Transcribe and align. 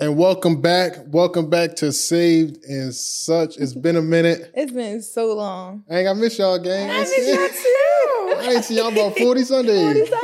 And 0.00 0.16
welcome 0.16 0.60
back. 0.60 0.92
Welcome 1.08 1.50
back 1.50 1.74
to 1.76 1.90
Saved 1.92 2.64
and 2.64 2.94
Such. 2.94 3.56
It's 3.56 3.74
been 3.74 3.96
a 3.96 4.02
minute. 4.02 4.52
It's 4.58 4.72
been 4.72 5.02
so 5.02 5.34
long. 5.34 5.84
I 5.90 5.98
ain't 6.00 6.08
I 6.08 6.12
miss 6.12 6.38
y'all, 6.38 6.58
gang. 6.58 6.88
I 6.88 7.00
miss 7.00 7.16
y'all 7.18 7.48
too. 7.48 8.48
I 8.48 8.52
ain't 8.54 8.64
seen 8.64 8.76
y'all 8.76 8.88
about 8.92 9.16
40 9.18 9.42
Sundays. 9.42 9.82
40 9.82 9.98
Sundays. 9.98 10.14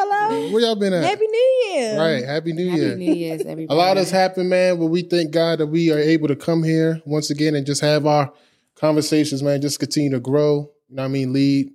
Hello. 0.00 0.52
Where 0.52 0.62
y'all 0.62 0.76
been 0.76 0.94
at? 0.94 1.04
Happy 1.04 1.26
New 1.26 1.64
Year. 1.72 1.98
Right. 1.98 2.24
Happy 2.24 2.52
New 2.54 2.68
Happy 2.70 2.80
Year. 2.80 2.88
Happy 2.90 3.06
New 3.06 3.12
Year's, 3.14 3.40
everybody. 3.46 3.66
A 3.68 3.74
lot 3.74 3.96
has 3.98 4.10
happened, 4.10 4.48
man, 4.48 4.78
but 4.78 4.86
we 4.86 5.02
thank 5.02 5.30
God 5.30 5.58
that 5.58 5.66
we 5.66 5.92
are 5.92 5.98
able 5.98 6.28
to 6.28 6.36
come 6.36 6.62
here 6.62 7.02
once 7.04 7.28
again 7.30 7.54
and 7.54 7.66
just 7.66 7.82
have 7.82 8.06
our 8.06 8.32
conversations, 8.76 9.42
man. 9.42 9.60
Just 9.60 9.78
continue 9.78 10.10
to 10.12 10.20
grow. 10.20 10.70
You 10.88 10.96
know 10.96 11.02
what 11.02 11.08
I 11.08 11.08
mean? 11.08 11.32
Lead 11.34 11.70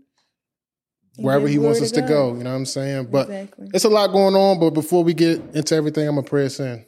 wherever 1.18 1.48
He 1.48 1.60
wants 1.60 1.78
glory 1.80 1.86
us 1.86 1.92
to 1.92 2.02
to 2.02 2.08
go. 2.08 2.34
You 2.36 2.44
know 2.44 2.50
what 2.50 2.56
I'm 2.56 2.66
saying? 2.66 3.10
But 3.12 3.30
Exactly. 3.30 3.70
it's 3.76 3.86
a 3.86 3.90
lot 3.90 4.08
going 4.08 4.36
on. 4.36 4.60
But 4.60 4.72
before 4.72 5.04
we 5.04 5.14
get 5.14 5.40
into 5.54 5.76
everything, 5.76 6.08
I'm 6.08 6.16
going 6.16 6.26
to 6.26 6.30
pray 6.30 6.46
us 6.48 6.60
in. 6.60 6.84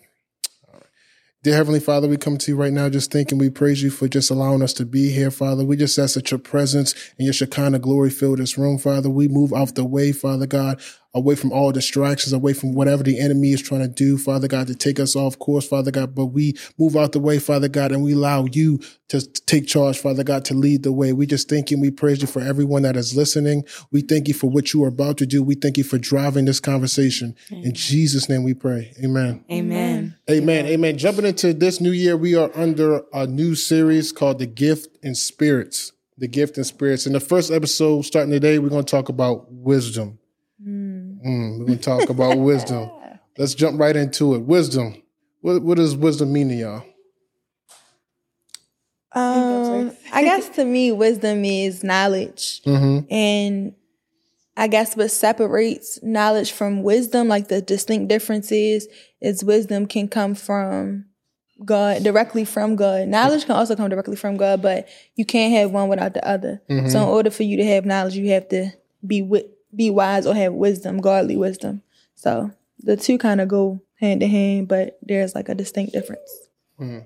All 1.46 1.52
right. 1.52 1.52
Dear 1.52 1.58
Heavenly 1.58 1.80
Father, 1.80 2.08
we 2.08 2.18
come 2.18 2.38
to 2.38 2.52
you 2.52 2.58
right 2.58 2.74
now 2.74 2.90
just 2.90 3.12
thinking 3.12 3.38
we 3.38 3.50
praise 3.50 3.84
you 3.84 3.92
for 3.92 4.08
just 4.08 4.32
allowing 4.32 4.64
us 4.64 4.74
to 4.74 4.86
be 4.86 5.12
here, 5.12 5.30
Father. 5.32 5.64
We 5.64 5.78
just 5.78 5.98
ask 6.00 6.16
that 6.16 6.32
your 6.32 6.40
presence 6.40 6.94
and 7.18 7.26
your 7.26 7.34
Shekinah 7.34 7.80
glory 7.80 8.10
fill 8.10 8.36
this 8.36 8.58
room, 8.58 8.80
Father. 8.80 9.10
We 9.10 9.28
move 9.28 9.54
off 9.54 9.76
the 9.76 9.86
way, 9.86 10.12
Father 10.12 10.48
God, 10.48 10.82
away 11.14 11.36
from 11.36 11.52
all 11.52 11.72
distractions, 11.72 12.34
away 12.34 12.54
from 12.54 12.74
whatever 12.74 13.04
the 13.04 13.20
enemy 13.20 13.52
is 13.52 13.62
trying 13.62 13.82
to 13.82 13.88
do, 13.88 14.18
Father 14.18 14.48
God, 14.48 14.68
to 14.68 14.76
take 14.76 15.00
us 15.00 15.16
off 15.16 15.38
course, 15.38 15.68
Father 15.68 15.92
God. 15.92 16.16
But 16.16 16.28
we 16.28 16.56
move 16.80 16.96
out 16.96 17.12
the 17.12 17.20
way, 17.20 17.38
Father 17.40 17.70
God, 17.70 17.92
and 17.92 18.04
we 18.04 18.14
allow 18.14 18.46
you 18.46 18.80
to 19.10 19.22
take 19.22 19.68
charge, 19.68 20.00
Father 20.00 20.24
God, 20.24 20.46
to 20.46 20.56
lead 20.56 20.84
the 20.84 20.92
way. 20.92 21.14
We 21.14 21.28
just 21.28 21.48
thank 21.48 21.70
you 21.70 21.76
and 21.78 21.82
we 21.82 21.92
praise 21.92 22.22
you 22.22 22.28
for 22.28 22.42
everyone 22.42 22.82
that 22.82 22.98
is 22.98 23.16
listening. 23.16 23.66
We 23.92 24.02
thank 24.02 24.28
you 24.28 24.34
for 24.34 24.50
what 24.50 24.74
you 24.74 24.84
are 24.84 24.90
about 24.90 25.18
to 25.20 25.26
do. 25.28 25.44
We 25.44 25.56
thank 25.56 25.78
you 25.78 25.84
for 25.84 26.00
driving 26.00 26.46
this 26.46 26.60
conversation. 26.60 27.36
In 27.52 27.74
Jesus' 27.74 28.28
name 28.30 28.44
we 28.44 28.56
pray. 28.56 28.94
Amen. 29.04 29.46
Amen. 29.52 29.85
Amen. 30.30 30.66
Amen. 30.66 30.98
Jumping 30.98 31.26
into 31.26 31.54
this 31.54 31.80
new 31.80 31.92
year, 31.92 32.18
we 32.18 32.34
are 32.34 32.50
under 32.56 33.04
a 33.14 33.28
new 33.28 33.54
series 33.54 34.12
called 34.12 34.40
The 34.40 34.48
Gift 34.48 34.98
and 35.04 35.16
Spirits. 35.16 35.92
The 36.18 36.28
Gift 36.28 36.58
and 36.58 36.66
Spirits. 36.66 37.06
In 37.06 37.14
the 37.14 37.20
first 37.20 37.52
episode, 37.52 38.02
starting 38.06 38.32
today, 38.32 38.58
we're 38.58 38.70
going 38.70 38.86
to 38.86 38.90
talk 38.90 39.10
about 39.10 39.52
wisdom. 39.52 40.18
Mm, 40.66 41.60
we're 41.60 41.66
going 41.66 41.78
to 41.78 41.84
talk 41.84 42.10
about 42.10 42.38
wisdom. 42.40 42.90
Let's 43.38 43.54
jump 43.54 43.80
right 43.80 43.96
into 43.96 44.34
it. 44.34 44.40
Wisdom. 44.40 45.04
What, 45.42 45.62
what 45.62 45.78
does 45.78 45.96
wisdom 45.96 46.34
mean 46.34 46.50
to 46.50 46.56
y'all? 46.56 46.84
Um, 49.12 49.96
I 50.12 50.24
guess 50.24 50.50
to 50.50 50.66
me, 50.66 50.92
wisdom 50.92 51.46
is 51.46 51.84
knowledge. 51.84 52.64
Mm-hmm. 52.64 53.14
And 53.14 53.76
I 54.58 54.68
guess 54.68 54.96
what 54.96 55.12
separates 55.12 56.02
knowledge 56.02 56.52
from 56.52 56.82
wisdom, 56.84 57.28
like 57.28 57.50
the 57.50 57.62
distinct 57.62 58.08
differences, 58.08 58.88
is 59.22 59.44
wisdom 59.44 59.86
can 59.86 60.08
come 60.08 60.34
from 60.34 61.06
God, 61.64 62.04
directly 62.04 62.46
from 62.46 62.76
God. 62.76 63.08
Knowledge 63.08 63.46
can 63.46 63.56
also 63.56 63.76
come 63.76 63.90
directly 63.90 64.16
from 64.16 64.38
God, 64.38 64.62
but 64.62 64.88
you 65.16 65.26
can't 65.26 65.54
have 65.54 65.72
one 65.72 65.90
without 65.90 66.14
the 66.14 66.26
other. 66.28 66.62
Mm-hmm. 66.70 66.90
So 66.90 67.02
in 67.02 67.10
order 67.10 67.30
for 67.30 67.44
you 67.44 67.58
to 67.58 67.66
have 67.66 67.86
knowledge, 67.86 68.16
you 68.16 68.30
have 68.32 68.48
to 68.50 68.72
be 69.06 69.22
wi- 69.22 69.48
be 69.76 69.90
wise 69.90 70.26
or 70.26 70.34
have 70.34 70.54
wisdom, 70.54 71.00
godly 71.00 71.36
wisdom. 71.36 71.82
So 72.16 72.52
the 72.80 72.98
two 72.98 73.18
kind 73.18 73.42
of 73.42 73.48
go 73.48 73.82
hand 74.00 74.24
in 74.24 74.30
hand, 74.30 74.68
but 74.68 74.98
there's 75.02 75.36
like 75.36 75.50
a 75.50 75.56
distinct 75.56 75.94
difference. 75.94 76.30
Mm-hmm. 76.80 77.06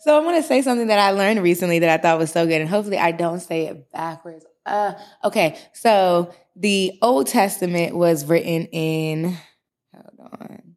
So 0.00 0.16
I 0.16 0.24
want 0.24 0.38
to 0.38 0.42
say 0.42 0.62
something 0.62 0.86
that 0.86 0.98
I 0.98 1.10
learned 1.10 1.42
recently 1.42 1.80
that 1.80 1.90
I 1.90 2.02
thought 2.02 2.18
was 2.18 2.32
so 2.32 2.46
good, 2.46 2.60
and 2.60 2.70
hopefully 2.70 2.98
I 2.98 3.12
don't 3.12 3.40
say 3.40 3.66
it 3.66 3.92
backwards. 3.92 4.46
Uh, 4.66 4.92
okay, 5.24 5.58
so 5.72 6.32
the 6.56 6.98
Old 7.02 7.26
Testament 7.26 7.96
was 7.96 8.24
written 8.24 8.66
in. 8.66 9.36
Hold 9.94 10.30
on. 10.32 10.76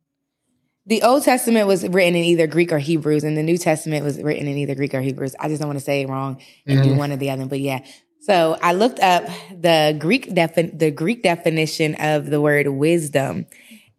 The 0.86 1.02
Old 1.04 1.24
Testament 1.24 1.68
was 1.68 1.88
written 1.88 2.16
in 2.16 2.24
either 2.24 2.46
Greek 2.48 2.72
or 2.72 2.80
Hebrews, 2.80 3.24
and 3.24 3.38
the 3.38 3.44
New 3.44 3.58
Testament 3.58 4.04
was 4.04 4.22
written 4.22 4.48
in 4.48 4.58
either 4.58 4.76
Greek 4.76 4.94
or 4.94 5.02
Hebrews. 5.02 5.36
I 5.40 5.48
just 5.48 5.62
don't 5.62 5.70
want 5.70 5.80
to 5.80 5.86
say 5.86 6.02
it 6.02 6.10
wrong 6.10 6.42
and 6.68 6.84
do 6.84 6.94
one 6.94 7.12
or 7.12 7.18
the 7.18 7.30
other, 7.30 7.46
but 7.46 7.60
yeah. 7.60 7.86
So 8.20 8.58
I 8.62 8.74
looked 8.74 9.00
up 9.00 9.26
the 9.52 9.96
Greek 9.98 10.34
defi- 10.34 10.72
the 10.74 10.92
Greek 10.92 11.24
definition 11.24 11.96
of 11.96 12.30
the 12.30 12.42
word 12.42 12.68
wisdom, 12.68 13.46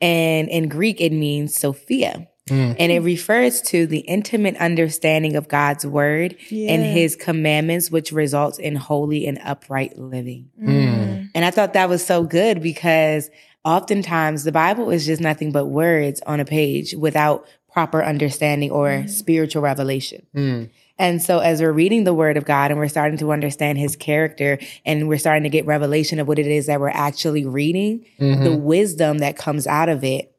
and 0.00 0.48
in 0.48 0.68
Greek 0.68 1.00
it 1.00 1.12
means 1.12 1.54
Sophia. 1.54 2.28
And 2.50 2.92
it 2.92 3.00
refers 3.00 3.62
to 3.62 3.86
the 3.86 4.00
intimate 4.00 4.56
understanding 4.56 5.34
of 5.36 5.48
God's 5.48 5.86
word 5.86 6.36
and 6.50 6.82
his 6.82 7.16
commandments, 7.16 7.90
which 7.90 8.12
results 8.12 8.58
in 8.58 8.76
holy 8.76 9.26
and 9.26 9.38
upright 9.42 9.98
living. 9.98 10.50
Mm. 10.62 11.30
And 11.34 11.44
I 11.44 11.50
thought 11.50 11.72
that 11.72 11.88
was 11.88 12.04
so 12.04 12.22
good 12.22 12.62
because 12.62 13.30
oftentimes 13.64 14.44
the 14.44 14.52
Bible 14.52 14.90
is 14.90 15.06
just 15.06 15.22
nothing 15.22 15.52
but 15.52 15.66
words 15.66 16.20
on 16.26 16.38
a 16.38 16.44
page 16.44 16.94
without 16.94 17.46
proper 17.72 18.04
understanding 18.04 18.70
or 18.70 19.08
spiritual 19.08 19.62
revelation. 19.62 20.26
Mm. 20.36 20.70
And 20.96 21.20
so 21.20 21.40
as 21.40 21.60
we're 21.60 21.72
reading 21.72 22.04
the 22.04 22.14
word 22.14 22.36
of 22.36 22.44
God 22.44 22.70
and 22.70 22.78
we're 22.78 22.88
starting 22.88 23.18
to 23.18 23.32
understand 23.32 23.78
his 23.78 23.96
character 23.96 24.58
and 24.84 25.08
we're 25.08 25.18
starting 25.18 25.42
to 25.42 25.48
get 25.48 25.66
revelation 25.66 26.20
of 26.20 26.28
what 26.28 26.38
it 26.38 26.46
is 26.46 26.66
that 26.66 26.78
we're 26.78 26.88
actually 26.90 27.44
reading, 27.44 28.04
the 28.18 28.54
wisdom 28.54 29.18
that 29.18 29.36
comes 29.36 29.66
out 29.66 29.88
of 29.88 30.04
it 30.04 30.33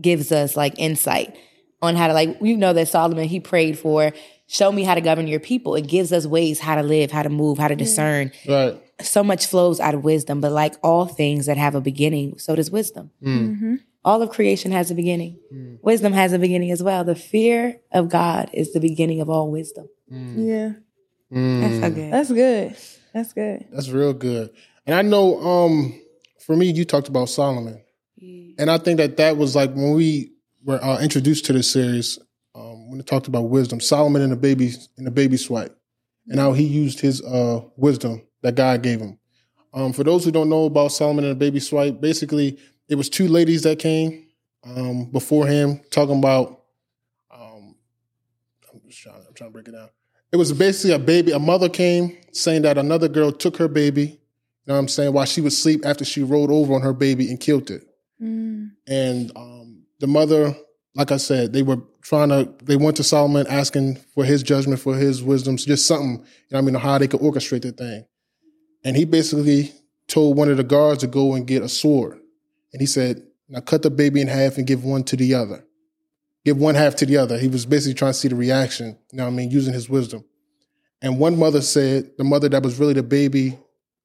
gives 0.00 0.32
us 0.32 0.56
like 0.56 0.74
insight 0.78 1.36
on 1.80 1.96
how 1.96 2.08
to 2.08 2.12
like 2.12 2.38
you 2.40 2.56
know 2.56 2.72
that 2.72 2.88
Solomon 2.88 3.28
he 3.28 3.40
prayed 3.40 3.78
for 3.78 4.12
show 4.48 4.72
me 4.72 4.82
how 4.82 4.94
to 4.94 5.00
govern 5.00 5.28
your 5.28 5.40
people. 5.40 5.76
It 5.76 5.86
gives 5.86 6.12
us 6.12 6.26
ways 6.26 6.58
how 6.58 6.74
to 6.74 6.82
live, 6.82 7.12
how 7.12 7.22
to 7.22 7.28
move, 7.28 7.58
how 7.58 7.68
to 7.68 7.74
mm. 7.74 7.78
discern. 7.78 8.32
Right. 8.48 8.82
So 9.00 9.22
much 9.22 9.46
flows 9.46 9.78
out 9.78 9.94
of 9.94 10.02
wisdom, 10.02 10.40
but 10.40 10.50
like 10.50 10.74
all 10.82 11.06
things 11.06 11.46
that 11.46 11.56
have 11.56 11.76
a 11.76 11.80
beginning, 11.80 12.38
so 12.38 12.56
does 12.56 12.70
wisdom. 12.70 13.10
Mm. 13.22 13.38
Mm-hmm. 13.38 13.74
All 14.04 14.22
of 14.22 14.30
creation 14.30 14.72
has 14.72 14.90
a 14.90 14.94
beginning. 14.94 15.38
Mm. 15.52 15.78
Wisdom 15.82 16.12
has 16.14 16.32
a 16.32 16.38
beginning 16.38 16.70
as 16.72 16.82
well. 16.82 17.04
The 17.04 17.14
fear 17.14 17.80
of 17.92 18.08
God 18.08 18.50
is 18.52 18.72
the 18.72 18.80
beginning 18.80 19.20
of 19.20 19.28
all 19.28 19.50
wisdom. 19.50 19.88
Yeah. 20.10 20.72
That's 21.30 21.80
so 21.80 21.90
good. 21.90 22.12
That's 22.12 22.32
good. 22.32 22.76
That's 23.12 23.32
good. 23.34 23.66
That's 23.70 23.90
real 23.90 24.14
good. 24.14 24.50
And 24.86 24.94
I 24.94 25.02
know, 25.02 25.38
um, 25.40 26.00
for 26.40 26.56
me, 26.56 26.72
you 26.72 26.86
talked 26.86 27.08
about 27.08 27.28
Solomon, 27.28 27.82
and 28.58 28.70
I 28.70 28.78
think 28.78 28.98
that 28.98 29.16
that 29.16 29.36
was 29.36 29.54
like 29.54 29.72
when 29.72 29.94
we 29.94 30.32
were 30.64 30.82
uh, 30.82 31.00
introduced 31.00 31.44
to 31.46 31.52
this 31.52 31.70
series. 31.70 32.18
Um, 32.54 32.90
when 32.90 32.98
it 32.98 33.06
talked 33.06 33.28
about 33.28 33.42
wisdom, 33.42 33.80
Solomon 33.80 34.22
and 34.22 34.32
the 34.32 34.36
baby 34.36 34.72
and 34.96 35.06
the 35.06 35.12
baby 35.12 35.36
swipe, 35.36 35.78
and 36.26 36.40
how 36.40 36.52
he 36.52 36.64
used 36.64 36.98
his 37.00 37.22
uh, 37.22 37.60
wisdom 37.76 38.22
that 38.42 38.56
God 38.56 38.82
gave 38.82 39.00
him. 39.00 39.18
Um, 39.72 39.92
for 39.92 40.02
those 40.02 40.24
who 40.24 40.32
don't 40.32 40.48
know 40.48 40.64
about 40.64 40.88
Solomon 40.88 41.24
and 41.24 41.32
the 41.32 41.38
baby 41.38 41.60
swipe, 41.60 42.00
basically 42.00 42.58
it 42.88 42.96
was 42.96 43.08
two 43.08 43.28
ladies 43.28 43.62
that 43.62 43.78
came 43.78 44.26
um, 44.64 45.04
before 45.06 45.46
him 45.46 45.80
talking 45.90 46.18
about. 46.18 46.62
Um, 47.30 47.76
I'm 48.72 48.80
just 48.86 49.02
trying. 49.02 49.16
I'm 49.16 49.34
trying 49.34 49.50
to 49.50 49.52
break 49.52 49.68
it 49.68 49.72
down. 49.72 49.90
It 50.32 50.36
was 50.36 50.52
basically 50.52 50.94
a 50.94 50.98
baby. 50.98 51.32
A 51.32 51.38
mother 51.38 51.68
came 51.68 52.16
saying 52.32 52.62
that 52.62 52.76
another 52.76 53.08
girl 53.08 53.32
took 53.32 53.56
her 53.58 53.68
baby. 53.68 54.02
You 54.02 54.18
know 54.66 54.74
what 54.74 54.80
I'm 54.80 54.88
saying? 54.88 55.12
While 55.12 55.24
she 55.24 55.40
was 55.40 55.54
asleep 55.54 55.86
after 55.86 56.04
she 56.04 56.22
rolled 56.22 56.50
over 56.50 56.74
on 56.74 56.82
her 56.82 56.92
baby 56.92 57.30
and 57.30 57.40
killed 57.40 57.70
it. 57.70 57.87
Mm. 58.22 58.70
And 58.86 59.32
um, 59.36 59.82
the 60.00 60.06
mother, 60.06 60.54
like 60.94 61.12
I 61.12 61.16
said, 61.16 61.52
they 61.52 61.62
were 61.62 61.78
trying 62.02 62.30
to. 62.30 62.52
They 62.64 62.76
went 62.76 62.96
to 62.96 63.04
Solomon 63.04 63.46
asking 63.48 63.96
for 64.14 64.24
his 64.24 64.42
judgment, 64.42 64.80
for 64.80 64.96
his 64.96 65.22
wisdom, 65.22 65.56
just 65.56 65.86
something. 65.86 66.18
You 66.18 66.52
know, 66.52 66.58
I 66.58 66.60
mean, 66.62 66.74
how 66.74 66.98
they 66.98 67.08
could 67.08 67.20
orchestrate 67.20 67.62
the 67.62 67.72
thing. 67.72 68.04
And 68.84 68.96
he 68.96 69.04
basically 69.04 69.72
told 70.06 70.36
one 70.36 70.50
of 70.50 70.56
the 70.56 70.64
guards 70.64 71.00
to 71.00 71.06
go 71.06 71.34
and 71.34 71.46
get 71.46 71.62
a 71.62 71.68
sword. 71.68 72.20
And 72.72 72.80
he 72.80 72.86
said, 72.86 73.22
"Now 73.48 73.60
cut 73.60 73.82
the 73.82 73.90
baby 73.90 74.20
in 74.20 74.28
half 74.28 74.56
and 74.58 74.66
give 74.66 74.84
one 74.84 75.04
to 75.04 75.16
the 75.16 75.34
other. 75.34 75.64
Give 76.44 76.56
one 76.56 76.74
half 76.74 76.96
to 76.96 77.06
the 77.06 77.16
other." 77.16 77.38
He 77.38 77.48
was 77.48 77.66
basically 77.66 77.94
trying 77.94 78.12
to 78.12 78.18
see 78.18 78.28
the 78.28 78.36
reaction. 78.36 78.98
You 79.12 79.18
know, 79.18 79.26
I 79.26 79.30
mean, 79.30 79.50
using 79.50 79.74
his 79.74 79.88
wisdom. 79.88 80.24
And 81.00 81.18
one 81.18 81.38
mother 81.38 81.62
said, 81.62 82.12
the 82.18 82.24
mother 82.24 82.48
that 82.48 82.62
was 82.62 82.78
really 82.78 82.94
the 82.94 83.02
baby 83.02 83.58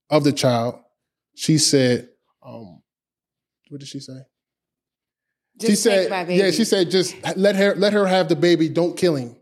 of 0.10 0.24
the 0.24 0.32
child, 0.32 0.80
she 1.36 1.58
said, 1.58 2.10
um, 2.46 2.83
"What 3.74 3.80
did 3.80 3.90
she 3.90 4.00
say?" 4.00 4.14
she 5.60 5.68
Just 5.68 5.84
take 5.84 6.08
said, 6.10 6.30
"Yeah." 6.30 6.52
She 6.52 6.64
said, 6.64 6.92
"Just 6.92 7.16
let 7.36 7.56
her 7.56 7.74
let 7.76 7.92
her 7.94 8.06
have 8.06 8.30
the 8.30 8.36
baby. 8.36 8.70
Don't 8.70 8.96
kill 8.96 9.16
him." 9.16 9.36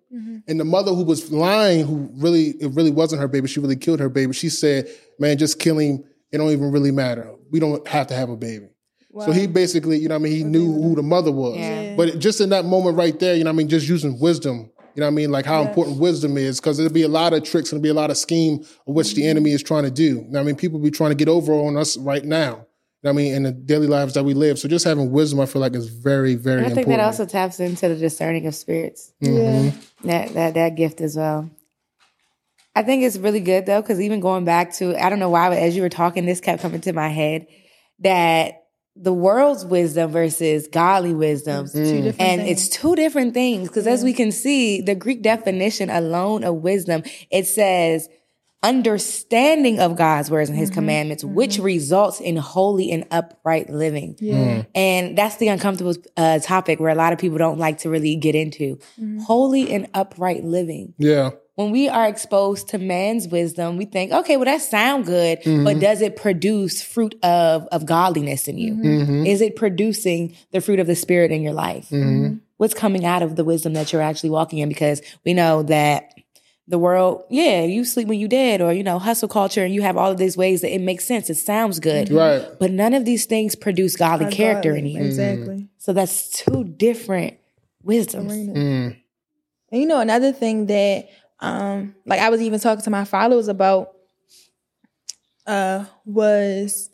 And 0.48 0.60
the 0.60 0.66
mother 0.66 0.94
who 0.94 1.04
was 1.04 1.32
lying, 1.32 1.86
who 1.86 2.10
really 2.16 2.56
it 2.60 2.72
really 2.74 2.92
wasn't 2.92 3.22
her 3.22 3.28
baby, 3.28 3.48
she 3.48 3.60
really 3.60 3.76
killed 3.76 4.00
her 4.00 4.10
baby. 4.10 4.34
She 4.34 4.50
said, 4.50 4.90
"Man, 5.20 5.38
just 5.38 5.60
kill 5.60 5.78
him. 5.78 6.04
It 6.32 6.38
don't 6.38 6.52
even 6.52 6.72
really 6.72 6.92
matter. 6.92 7.30
We 7.52 7.60
don't 7.60 7.86
have 7.88 8.08
to 8.08 8.16
have 8.16 8.30
a 8.30 8.38
baby." 8.38 8.68
So 9.20 9.34
he 9.34 9.46
basically, 9.46 9.98
you 9.98 10.08
know, 10.08 10.16
what 10.16 10.22
I 10.22 10.24
mean, 10.24 10.34
he 10.34 10.44
knew 10.46 10.72
who 10.72 10.96
the 10.96 11.04
mother 11.04 11.34
was. 11.34 11.58
Yeah. 11.58 11.96
But 11.98 12.20
just 12.20 12.40
in 12.40 12.50
that 12.50 12.64
moment 12.64 12.98
right 12.98 13.20
there, 13.20 13.36
you 13.36 13.44
know, 13.44 13.50
what 13.50 13.56
I 13.56 13.58
mean, 13.58 13.68
just 13.68 13.88
using 13.88 14.18
wisdom. 14.20 14.72
You 14.96 15.02
know, 15.02 15.08
what 15.08 15.12
I 15.12 15.16
mean, 15.16 15.32
like 15.32 15.46
how 15.46 15.62
important 15.62 16.00
wisdom 16.00 16.38
is, 16.38 16.60
because 16.60 16.78
there'll 16.78 16.92
be 16.92 17.04
a 17.04 17.10
lot 17.10 17.34
of 17.34 17.44
tricks 17.44 17.72
and 17.72 17.78
there'll 17.78 17.94
be 17.94 17.98
a 17.98 18.02
lot 18.02 18.10
of 18.10 18.18
scheme 18.18 18.66
of 18.88 18.96
which 18.96 19.14
the 19.16 19.28
enemy 19.28 19.52
is 19.52 19.62
trying 19.64 19.84
to 19.84 19.92
do. 19.92 20.04
You 20.04 20.16
know, 20.16 20.28
what 20.32 20.40
I 20.40 20.44
mean, 20.44 20.56
people 20.56 20.80
be 20.80 20.92
trying 20.92 21.12
to 21.12 21.16
get 21.16 21.30
over 21.30 21.54
on 21.54 21.78
us 21.78 21.98
right 21.98 22.24
now. 22.26 22.68
You 23.04 23.10
know 23.10 23.14
what 23.16 23.20
I 23.22 23.24
mean, 23.24 23.34
in 23.34 23.44
the 23.44 23.52
daily 23.52 23.88
lives 23.88 24.14
that 24.14 24.24
we 24.24 24.36
live. 24.36 24.60
So 24.60 24.68
just 24.68 24.86
having 24.86 25.12
wisdom, 25.12 25.40
I 25.40 25.48
feel 25.48 25.60
like 25.60 25.74
is 25.76 25.88
very, 25.90 26.36
very 26.36 26.58
And 26.58 26.66
I 26.66 26.70
think 26.70 26.80
important. 26.86 27.00
that 27.00 27.06
also 27.06 27.26
taps 27.26 27.60
into 27.60 27.88
the 27.88 27.96
discerning 27.96 28.46
of 28.46 28.54
spirits. 28.54 29.12
Yeah. 29.20 29.32
Mm-hmm. 29.32 30.08
that 30.08 30.34
that 30.36 30.54
that 30.54 30.76
gift 30.76 31.02
as 31.02 31.16
well. 31.18 31.50
I 32.76 32.84
think 32.84 33.04
it's 33.04 33.18
really 33.18 33.40
good 33.40 33.66
though, 33.66 33.82
because 33.82 34.00
even 34.00 34.20
going 34.20 34.46
back 34.46 34.74
to 34.76 34.96
I 35.04 35.10
don't 35.10 35.18
know 35.20 35.30
why, 35.32 35.50
but 35.50 35.58
as 35.58 35.76
you 35.76 35.82
were 35.82 35.90
talking, 35.90 36.26
this 36.28 36.42
kept 36.42 36.62
coming 36.62 36.82
to 36.82 36.94
my 36.94 37.10
head 37.10 37.48
that 38.00 38.56
the 38.96 39.14
world's 39.14 39.66
wisdom 39.66 40.12
versus 40.12 40.68
godly 40.68 41.14
wisdom. 41.16 41.66
It's 41.66 41.74
two 41.74 42.02
different 42.04 42.22
And 42.22 42.42
things. 42.42 42.52
it's 42.68 42.70
two 42.70 42.96
different 42.96 43.34
things 43.34 43.68
because 43.68 43.88
as 43.88 44.04
we 44.04 44.14
can 44.14 44.32
see, 44.32 44.82
the 44.82 44.94
Greek 44.96 45.24
definition 45.24 45.90
alone 45.90 46.44
of 46.44 46.56
wisdom, 46.58 47.02
it 47.32 47.48
says 47.48 48.08
understanding 48.64 49.80
of 49.80 49.96
God's 49.96 50.30
words 50.30 50.50
and 50.50 50.58
his 50.58 50.70
mm-hmm. 50.70 50.76
commandments, 50.76 51.24
mm-hmm. 51.24 51.34
which 51.34 51.58
results 51.58 52.20
in 52.20 52.36
holy 52.36 52.92
and 52.92 53.06
upright 53.10 53.70
living. 53.70 54.16
yeah. 54.20 54.36
Mm. 54.36 54.68
And 54.76 55.18
that's 55.18 55.38
the 55.38 55.48
uncomfortable 55.48 55.96
uh, 56.16 56.40
topic 56.40 56.80
where 56.80 56.92
a 56.92 56.96
lot 56.96 57.14
of 57.14 57.20
people 57.20 57.38
don't 57.38 57.58
like 57.58 57.80
to 57.80 57.90
really 57.90 58.16
get 58.16 58.36
into. 58.36 58.78
Mm-hmm. 59.00 59.20
Holy 59.20 59.74
and 59.74 59.88
upright 59.94 60.44
living. 60.44 60.94
Yeah. 60.98 61.32
When 61.56 61.72
we 61.72 61.90
are 61.90 62.08
exposed 62.08 62.70
to 62.70 62.78
man's 62.78 63.28
wisdom, 63.28 63.78
we 63.78 63.86
think, 63.86 64.12
okay, 64.12 64.38
well, 64.38 64.46
that 64.46 64.62
sound 64.62 65.06
good, 65.06 65.40
but 65.44 65.80
does 65.80 66.02
it 66.02 66.16
produce 66.16 66.82
fruit 66.82 67.14
of, 67.24 67.68
of 67.72 67.86
godliness 67.86 68.48
in 68.48 68.58
you? 68.58 68.82
Is 69.26 69.42
it 69.42 69.56
producing 69.56 70.36
the 70.52 70.62
fruit 70.62 70.80
of 70.80 70.88
the 70.88 70.96
spirit 70.96 71.32
in 71.32 71.44
your 71.44 71.54
life? 71.54 71.92
What's 72.58 72.74
coming 72.74 73.06
out 73.06 73.22
of 73.22 73.36
the 73.36 73.44
wisdom 73.44 73.74
that 73.74 73.92
you're 73.92 74.02
actually 74.02 74.30
walking 74.30 74.60
in? 74.60 74.70
Because 74.70 75.02
we 75.26 75.34
know 75.34 75.64
that 75.64 76.14
the 76.72 76.80
world, 76.80 77.26
yeah, 77.30 77.64
you 77.64 77.84
sleep 77.84 78.08
when 78.08 78.18
you 78.18 78.30
dead, 78.30 78.62
or 78.62 78.72
you 78.72 78.82
know, 78.82 78.98
hustle 78.98 79.28
culture, 79.28 79.64
and 79.64 79.76
you 79.76 79.82
have 79.82 79.98
all 79.98 80.10
of 80.10 80.18
these 80.18 80.38
ways 80.38 80.62
that 80.62 80.74
it 80.74 80.80
makes 80.80 81.06
sense. 81.06 81.30
It 81.30 81.36
sounds 81.36 81.80
good, 81.80 82.10
Right. 82.10 82.48
But 82.60 82.72
none 82.72 82.94
of 82.94 83.04
these 83.04 83.26
things 83.26 83.56
produce 83.56 83.98
godly 83.98 84.26
Not 84.26 84.34
character 84.34 84.74
in 84.74 84.86
you. 84.86 85.04
Exactly. 85.04 85.68
So 85.78 85.92
that's 85.92 86.30
two 86.30 86.64
different 86.64 87.38
wisdoms. 87.84 88.32
Mm. 88.32 88.98
And 89.72 89.82
you 89.82 89.86
know, 89.86 90.00
another 90.00 90.32
thing 90.32 90.68
that 90.68 91.10
um 91.42 91.94
like 92.06 92.22
I 92.22 92.30
was 92.30 92.42
even 92.42 92.60
talking 92.60 92.84
to 92.84 92.90
my 92.90 93.04
followers 93.04 93.50
about 93.50 93.92
uh 95.46 95.86
was 96.06 96.90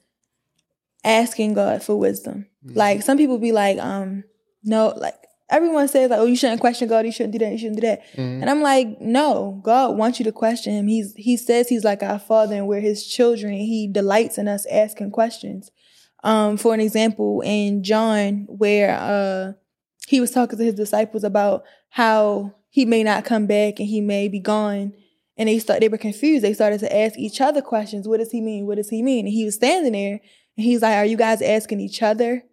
asking 1.04 1.54
God 1.54 1.84
for 1.84 1.96
wisdom. 1.96 2.48
Like 2.64 3.04
some 3.04 3.18
people 3.18 3.38
be 3.38 3.52
like, 3.52 3.78
um, 3.78 4.24
no, 4.64 4.94
like 4.98 5.16
everyone 5.50 5.88
says 5.88 6.10
like, 6.10 6.20
oh, 6.20 6.26
you 6.26 6.36
shouldn't 6.36 6.60
question 6.62 6.88
God, 6.90 7.06
you 7.06 7.12
shouldn't 7.12 7.34
do 7.34 7.40
that, 7.40 7.52
you 7.52 7.58
shouldn't 7.58 7.80
do 7.80 7.88
that. 7.88 8.02
And 8.42 8.50
I'm 8.50 8.62
like, 8.62 9.00
no, 9.00 9.62
God 9.64 9.98
wants 9.98 10.20
you 10.20 10.26
to 10.26 10.32
question 10.32 10.74
him. 10.74 10.88
He's 10.88 11.14
he 11.16 11.38
says 11.38 11.70
he's 11.70 11.84
like 11.84 12.04
our 12.04 12.20
father 12.20 12.56
and 12.56 12.68
we're 12.68 12.82
his 12.82 13.06
children. 13.08 13.54
He 13.54 13.88
delights 13.92 14.38
in 14.38 14.48
us 14.48 14.66
asking 14.72 15.12
questions. 15.12 15.72
Um, 16.24 16.58
for 16.58 16.74
an 16.74 16.80
example, 16.80 17.42
in 17.46 17.84
John, 17.84 18.46
where 18.50 18.98
uh 19.00 19.54
he 20.08 20.20
was 20.22 20.32
talking 20.32 20.58
to 20.58 20.66
his 20.66 20.76
disciples 20.76 21.24
about 21.24 21.64
how 21.90 22.56
he 22.70 22.86
may 22.86 23.04
not 23.04 23.26
come 23.26 23.46
back 23.46 23.80
and 23.80 23.88
he 23.88 24.02
may 24.02 24.28
be 24.28 24.40
gone. 24.40 24.94
And 25.38 25.48
they 25.48 25.60
start 25.60 25.82
they 25.82 25.90
were 25.90 25.98
confused. 25.98 26.44
They 26.44 26.54
started 26.54 26.80
to 26.80 26.96
ask 26.96 27.18
each 27.18 27.40
other 27.42 27.62
questions. 27.62 28.08
What 28.08 28.18
does 28.18 28.32
he 28.32 28.42
mean? 28.42 28.66
What 28.66 28.78
does 28.78 28.90
he 28.90 29.04
mean? 29.04 29.26
And 29.26 29.34
he 29.34 29.46
was 29.46 29.56
standing 29.56 29.94
there 29.94 30.20
and 30.58 30.66
he's 30.66 30.82
like, 30.82 30.96
Are 30.96 31.06
you 31.06 31.18
guys 31.18 31.42
asking 31.42 31.80
each 31.80 32.02
other 32.02 32.44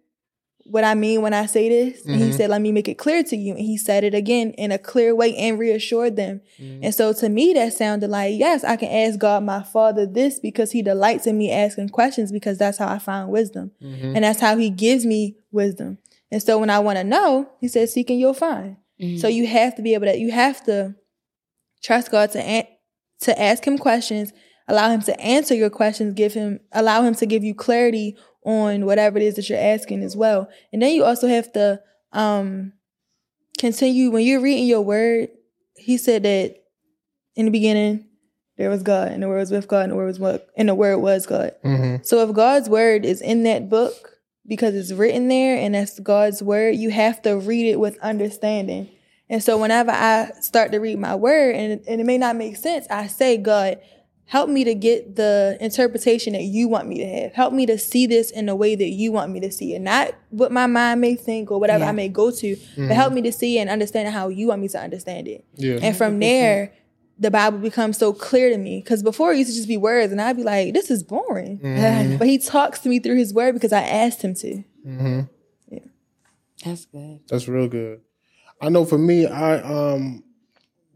what 0.67 0.83
I 0.83 0.95
mean 0.95 1.21
when 1.21 1.33
I 1.33 1.45
say 1.45 1.69
this? 1.69 2.03
And 2.05 2.15
he 2.15 2.21
mm-hmm. 2.23 2.31
said, 2.37 2.49
Let 2.49 2.59
me 2.59 2.71
make 2.71 2.87
it 2.87 2.97
clear 2.97 3.23
to 3.23 3.37
you. 3.37 3.53
And 3.53 3.61
he 3.61 3.77
said 3.77 4.03
it 4.03 4.15
again 4.15 4.49
in 4.51 4.71
a 4.71 4.79
clear 4.79 5.13
way 5.13 5.35
and 5.35 5.59
reassured 5.59 6.15
them. 6.15 6.41
Mm-hmm. 6.59 6.85
And 6.85 6.95
so 6.95 7.13
to 7.13 7.29
me, 7.29 7.53
that 7.53 7.73
sounded 7.73 8.09
like, 8.09 8.33
yes, 8.35 8.63
I 8.63 8.75
can 8.75 8.89
ask 8.91 9.19
God 9.19 9.43
my 9.43 9.61
father 9.61 10.07
this 10.07 10.39
because 10.39 10.71
he 10.71 10.81
delights 10.81 11.27
in 11.27 11.37
me 11.37 11.51
asking 11.51 11.89
questions 11.89 12.31
because 12.31 12.57
that's 12.57 12.79
how 12.79 12.87
I 12.87 12.97
find 12.97 13.29
wisdom. 13.29 13.71
Mm-hmm. 13.81 14.15
And 14.15 14.23
that's 14.23 14.39
how 14.39 14.57
he 14.57 14.71
gives 14.71 15.05
me 15.05 15.37
wisdom. 15.51 15.99
And 16.31 16.41
so 16.41 16.57
when 16.57 16.71
I 16.71 16.79
want 16.79 16.97
to 16.97 17.03
know, 17.03 17.47
he 17.61 17.67
says, 17.67 17.93
seek 17.93 18.09
and 18.09 18.19
you'll 18.19 18.33
find. 18.33 18.77
So 19.19 19.27
you 19.27 19.45
have 19.45 19.75
to 19.75 19.81
be 19.81 19.93
able 19.93 20.07
to, 20.07 20.17
you 20.17 20.31
have 20.31 20.63
to 20.65 20.95
trust 21.83 22.11
God 22.11 22.31
to, 22.31 22.41
an- 22.41 22.67
to 23.21 23.39
ask 23.39 23.65
him 23.65 23.77
questions, 23.77 24.33
allow 24.67 24.89
him 24.89 25.01
to 25.03 25.19
answer 25.19 25.53
your 25.53 25.69
questions, 25.69 26.13
give 26.15 26.33
him, 26.33 26.59
allow 26.71 27.03
him 27.03 27.13
to 27.15 27.25
give 27.25 27.43
you 27.43 27.53
clarity 27.53 28.17
on 28.45 28.85
whatever 28.85 29.17
it 29.17 29.23
is 29.23 29.35
that 29.35 29.49
you're 29.49 29.59
asking 29.59 30.03
as 30.03 30.15
well. 30.15 30.47
And 30.71 30.81
then 30.81 30.93
you 30.93 31.03
also 31.03 31.27
have 31.27 31.51
to, 31.53 31.81
um, 32.13 32.71
continue 33.57 34.11
when 34.11 34.25
you're 34.25 34.41
reading 34.41 34.67
your 34.67 34.81
word. 34.81 35.29
He 35.77 35.97
said 35.97 36.23
that 36.23 36.63
in 37.35 37.45
the 37.45 37.51
beginning, 37.51 38.05
there 38.57 38.69
was 38.69 38.83
God, 38.83 39.11
and 39.11 39.21
the 39.23 39.27
word 39.27 39.39
was 39.39 39.51
with 39.51 39.67
God, 39.67 39.83
and 39.83 39.91
the 39.91 39.95
word 39.97 40.05
was 40.05 40.19
what, 40.19 40.47
and 40.55 40.69
the 40.69 40.75
word 40.75 40.97
was 40.99 41.25
God. 41.25 41.53
So 42.03 42.27
if 42.27 42.33
God's 42.33 42.69
word 42.69 43.03
is 43.05 43.21
in 43.21 43.43
that 43.43 43.69
book 43.69 44.11
because 44.47 44.75
it's 44.75 44.93
written 44.93 45.27
there 45.27 45.57
and 45.57 45.75
that's 45.75 45.99
God's 45.99 46.41
word, 46.41 46.75
you 46.75 46.89
have 46.91 47.21
to 47.23 47.37
read 47.37 47.69
it 47.69 47.79
with 47.79 47.97
understanding. 47.99 48.89
And 49.29 49.43
so 49.43 49.57
whenever 49.57 49.91
I 49.91 50.31
start 50.39 50.71
to 50.71 50.77
read 50.79 50.99
my 50.99 51.15
word 51.15 51.55
and, 51.55 51.81
and 51.87 51.99
it 51.99 52.03
may 52.05 52.17
not 52.17 52.35
make 52.35 52.55
sense, 52.55 52.85
I 52.89 53.07
say, 53.07 53.37
God, 53.37 53.79
help 54.27 54.49
me 54.49 54.63
to 54.63 54.73
get 54.73 55.15
the 55.15 55.57
interpretation 55.61 56.33
that 56.33 56.43
you 56.43 56.67
want 56.67 56.87
me 56.87 56.97
to 56.97 57.07
have. 57.07 57.33
Help 57.33 57.53
me 57.53 57.65
to 57.65 57.77
see 57.77 58.07
this 58.07 58.31
in 58.31 58.47
the 58.47 58.55
way 58.55 58.75
that 58.75 58.89
you 58.89 59.11
want 59.11 59.31
me 59.31 59.39
to 59.39 59.51
see 59.51 59.75
it. 59.75 59.79
Not 59.79 60.15
what 60.29 60.51
my 60.51 60.67
mind 60.67 61.01
may 61.01 61.15
think 61.15 61.51
or 61.51 61.59
whatever 61.59 61.83
Yeah. 61.83 61.89
I 61.89 61.93
may 61.93 62.09
go 62.09 62.31
to, 62.31 62.55
but 62.55 62.65
mm-hmm. 62.81 62.91
help 62.91 63.13
me 63.13 63.21
to 63.23 63.31
see 63.31 63.59
and 63.59 63.69
understand 63.69 64.09
how 64.09 64.29
you 64.29 64.47
want 64.47 64.61
me 64.61 64.67
to 64.69 64.79
understand 64.79 65.27
it. 65.27 65.45
Yeah. 65.55 65.79
And 65.81 65.95
from 65.95 66.19
there, 66.19 66.73
the 67.19 67.31
Bible 67.31 67.59
becomes 67.59 67.97
so 67.97 68.13
clear 68.13 68.49
to 68.49 68.57
me. 68.57 68.81
Because 68.81 69.03
before 69.03 69.31
it 69.31 69.37
used 69.37 69.51
to 69.51 69.55
just 69.55 69.67
be 69.67 69.77
words, 69.77 70.11
and 70.11 70.19
I'd 70.19 70.35
be 70.35 70.43
like, 70.43 70.73
this 70.73 70.89
is 70.89 71.03
boring. 71.03 71.59
Mm-hmm. 71.59 72.17
But 72.17 72.27
he 72.27 72.37
talks 72.37 72.79
to 72.79 72.89
me 72.89 72.99
through 72.99 73.17
his 73.17 73.33
word 73.33 73.53
because 73.53 73.73
I 73.73 73.81
asked 73.81 74.21
him 74.21 74.33
to. 74.35 74.63
Mm-hmm. 74.85 75.21
That's 76.63 76.85
good. 76.85 77.19
That's 77.27 77.47
real 77.47 77.67
good. 77.67 78.01
I 78.59 78.69
know 78.69 78.85
for 78.85 78.97
me, 78.97 79.27
I 79.27 79.59
um 79.61 80.23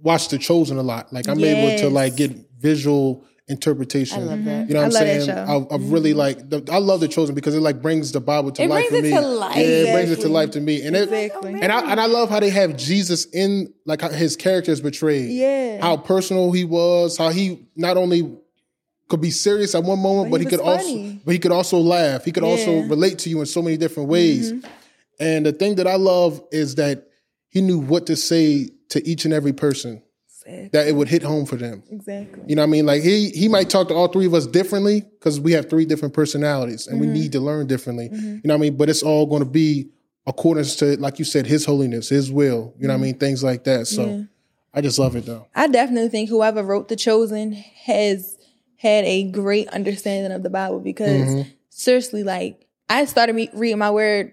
watch 0.02 0.30
The 0.30 0.38
Chosen 0.38 0.78
a 0.78 0.84
lot. 0.84 1.14
Like 1.14 1.28
I'm 1.28 1.44
able 1.44 1.78
to 1.80 1.90
like 1.90 2.16
get 2.16 2.32
visual 2.60 3.26
interpretation. 3.48 4.22
I 4.22 4.26
love 4.26 4.46
that. 4.46 4.68
You 4.68 4.76
know 4.76 4.82
what 4.84 4.96
I 4.96 5.04
that 5.06 5.24
saying? 5.24 5.72
I, 5.72 5.76
really 5.78 6.14
like. 6.14 6.50
The, 6.50 6.64
I 6.72 6.78
love 6.78 7.00
The 7.00 7.08
Chosen 7.08 7.34
because 7.34 7.56
it 7.56 7.62
like 7.62 7.82
brings 7.82 8.12
the 8.12 8.22
Bible 8.22 8.52
to 8.52 8.62
It 8.62 8.70
life 8.70 8.90
brings 8.90 8.92
for 8.92 9.08
it 9.08 9.10
me. 9.16 9.22
to 9.22 9.28
life. 9.28 9.56
Yeah, 9.58 9.64
it 9.64 9.94
brings 9.94 10.12
it 10.12 10.22
to 10.22 10.30
life 10.30 10.52
to 10.52 10.60
me, 10.62 10.84
and 10.84 10.96
it. 10.96 11.04
Exactly. 11.12 11.60
And 11.62 11.72
I 11.72 11.92
and 11.92 12.00
I 12.00 12.06
love 12.06 12.30
how 12.30 12.40
they 12.40 12.52
have 12.52 12.78
Jesus 12.78 13.26
in 13.26 13.74
like 13.86 14.02
his 14.02 14.36
character 14.36 14.72
is 14.72 14.82
portrayed. 14.82 15.32
Yeah. 15.32 15.82
How 15.82 15.98
personal 15.98 16.52
he 16.52 16.64
was. 16.64 17.18
How 17.18 17.30
he 17.30 17.68
not 17.76 17.98
only 17.98 18.38
could 19.08 19.22
be 19.22 19.32
serious 19.32 19.74
at 19.74 19.84
one 19.84 20.00
moment, 20.00 20.30
But 20.30 20.36
but 20.38 20.42
he 20.42 20.46
could 20.48 20.64
was 20.64 20.86
also 20.86 21.20
but 21.26 21.32
he 21.32 21.40
could 21.40 21.52
also 21.52 21.80
laugh. 21.80 22.24
He 22.26 22.32
could 22.32 22.44
also 22.44 22.72
Yeah. 22.74 22.82
Mm-hmm. 22.82 22.90
relate 22.92 23.20
to 23.20 23.30
you 23.32 23.40
in 23.40 23.48
so 23.48 23.62
many 23.64 23.78
different 23.78 24.10
ways. 24.10 24.54
And 25.20 25.46
the 25.46 25.52
thing 25.52 25.76
that 25.76 25.88
I 25.88 25.96
love 25.96 26.42
is 26.52 26.76
that 26.76 27.08
he 27.50 27.62
knew 27.62 27.80
what 27.80 28.06
to 28.08 28.16
say 28.16 28.70
to 28.90 29.06
each 29.10 29.26
and 29.26 29.34
every 29.34 29.54
person 29.54 30.04
that 30.72 30.88
it 30.88 30.96
would 30.96 31.08
hit 31.08 31.24
home 31.24 31.46
for 31.46 31.56
them. 31.56 31.84
Exactly. 31.92 32.44
You 32.48 32.56
know 32.56 32.62
what 32.64 32.68
I 32.68 32.72
mean? 32.72 32.86
Like 32.86 33.02
he 33.04 33.30
he 33.30 33.48
might 33.48 33.70
talk 33.70 33.88
to 33.90 33.94
all 33.94 34.08
three 34.08 34.26
of 34.26 34.34
us 34.34 34.46
differently 34.48 35.02
because 35.02 35.40
we 35.40 35.52
have 35.54 35.70
three 35.70 35.86
different 35.86 36.14
personalities 36.14 36.88
and 36.88 37.00
Mm-hmm. 37.02 37.14
we 37.14 37.20
need 37.20 37.32
to 37.34 37.40
learn 37.40 37.68
differently. 37.68 38.10
You 38.12 38.42
know 38.44 38.54
what 38.54 38.56
I 38.56 38.58
mean? 38.58 38.78
But 38.78 38.90
it's 38.90 39.04
all 39.04 39.26
going 39.26 39.44
to 39.44 39.50
be 39.50 39.90
according 40.28 40.64
to, 40.66 40.98
like 40.98 41.18
you 41.20 41.26
said, 41.26 41.48
his 41.48 41.66
holiness, 41.66 42.10
his 42.10 42.32
will. 42.32 42.74
You 42.80 42.88
know 42.88 42.94
what 42.94 43.00
I 43.00 43.04
mean? 43.04 43.18
Things 43.18 43.44
like 43.44 43.64
that. 43.66 43.88
So 43.88 44.06
Mm-hmm. 44.06 44.18
Yeah. 44.20 44.24
I 44.72 44.82
just 44.82 45.00
love 45.00 45.16
it 45.16 45.26
though. 45.26 45.48
I 45.56 45.68
definitely 45.68 46.10
think 46.10 46.30
whoever 46.30 46.62
wrote 46.62 46.90
The 46.90 46.96
Chosen 46.96 47.54
has 47.54 48.38
had 48.76 49.04
a 49.06 49.24
great 49.32 49.68
understanding 49.70 50.32
of 50.32 50.44
the 50.44 50.50
Bible 50.52 50.80
because 50.80 51.46
seriously, 51.70 52.24
like 52.24 52.68
I 52.88 53.06
started 53.06 53.36
reading 53.54 53.80
my 53.80 53.90
word 53.90 54.32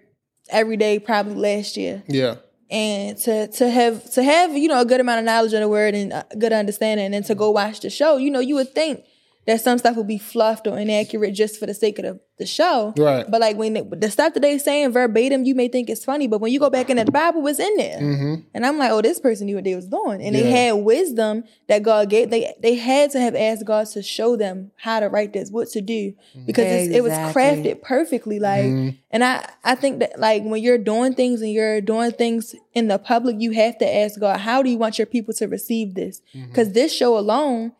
every 0.50 0.76
day 0.76 0.98
probably 0.98 1.34
last 1.36 1.76
year. 1.78 2.02
Yeah. 2.06 2.36
And 2.70 3.16
to 3.18 3.46
to 3.48 3.70
have 3.70 4.10
to 4.12 4.22
have 4.22 4.56
you 4.56 4.68
know 4.68 4.80
a 4.80 4.84
good 4.84 5.00
amount 5.00 5.20
of 5.20 5.24
knowledge 5.24 5.52
of 5.52 5.60
the 5.60 5.68
word 5.68 5.94
and 5.94 6.12
a 6.12 6.26
good 6.38 6.52
understanding 6.52 7.14
and 7.14 7.24
to 7.24 7.34
go 7.34 7.50
watch 7.50 7.80
the 7.80 7.90
show 7.90 8.16
you 8.16 8.30
know 8.30 8.40
you 8.40 8.54
would 8.54 8.74
think 8.74 9.04
that 9.46 9.60
some 9.60 9.78
stuff 9.78 9.96
would 9.96 10.06
be 10.08 10.18
fluffed 10.18 10.66
or 10.66 10.78
inaccurate 10.78 11.32
just 11.32 11.58
for 11.58 11.66
the 11.66 11.74
sake 11.74 11.98
of 12.00 12.04
the, 12.04 12.20
the 12.38 12.46
show. 12.46 12.92
Right. 12.96 13.24
but 13.30 13.40
like 13.40 13.56
when 13.56 13.76
it, 13.76 14.00
the 14.00 14.10
stuff 14.10 14.34
that 14.34 14.40
they 14.40 14.58
saying 14.58 14.92
verbatim 14.92 15.44
you 15.44 15.54
may 15.54 15.68
think 15.68 15.88
it's 15.88 16.04
funny 16.04 16.26
but 16.26 16.40
when 16.40 16.52
you 16.52 16.58
go 16.58 16.68
back 16.70 16.90
in 16.90 16.96
the 16.98 17.04
bible 17.06 17.46
it's 17.46 17.58
in 17.58 17.76
there. 17.76 17.98
And 18.54 18.66
i'm 18.66 18.78
like 18.78 18.90
oh 18.90 19.00
this 19.02 19.20
person 19.20 19.46
knew 19.46 19.54
what 19.54 19.64
they 19.64 19.74
was 19.74 19.86
doing. 19.86 20.22
And 20.22 20.34
they 20.34 20.42
Mm-hmm. 20.42 20.50
Had 20.56 20.72
wisdom 20.84 21.44
that 21.68 21.82
god 21.82 22.10
gave 22.10 22.30
they 22.30 22.54
they 22.60 22.74
had 22.74 23.10
to 23.12 23.20
have 23.20 23.34
asked 23.34 23.64
god 23.64 23.86
to 23.88 24.02
show 24.02 24.36
them 24.36 24.70
how 24.76 25.00
to 25.00 25.08
write 25.08 25.32
this 25.32 25.50
what 25.50 25.68
to 25.70 25.80
do. 25.80 26.12
Because 26.44 26.64
it's, 26.66 26.94
it 26.96 27.02
was 27.02 27.12
crafted 27.34 27.82
perfectly 27.82 28.38
like 28.38 28.64
and 29.10 29.24
i 29.24 29.48
i 29.64 29.74
think 29.74 30.00
that 30.00 30.18
like 30.18 30.42
when 30.44 30.62
you're 30.62 30.78
doing 30.78 31.14
things 31.14 31.40
and 31.40 31.52
you're 31.52 31.80
doing 31.80 32.10
things 32.12 32.54
in 32.74 32.88
the 32.88 32.98
public 32.98 33.36
you 33.38 33.52
have 33.52 33.78
to 33.78 33.88
ask 34.02 34.20
god 34.20 34.40
how 34.40 34.62
do 34.62 34.70
you 34.70 34.78
want 34.78 34.98
your 34.98 35.06
people 35.06 35.32
to 35.34 35.46
receive 35.46 35.94
this? 35.94 36.20
Because 36.34 36.72
this 36.72 36.94
show 36.94 37.16
alone 37.18 37.72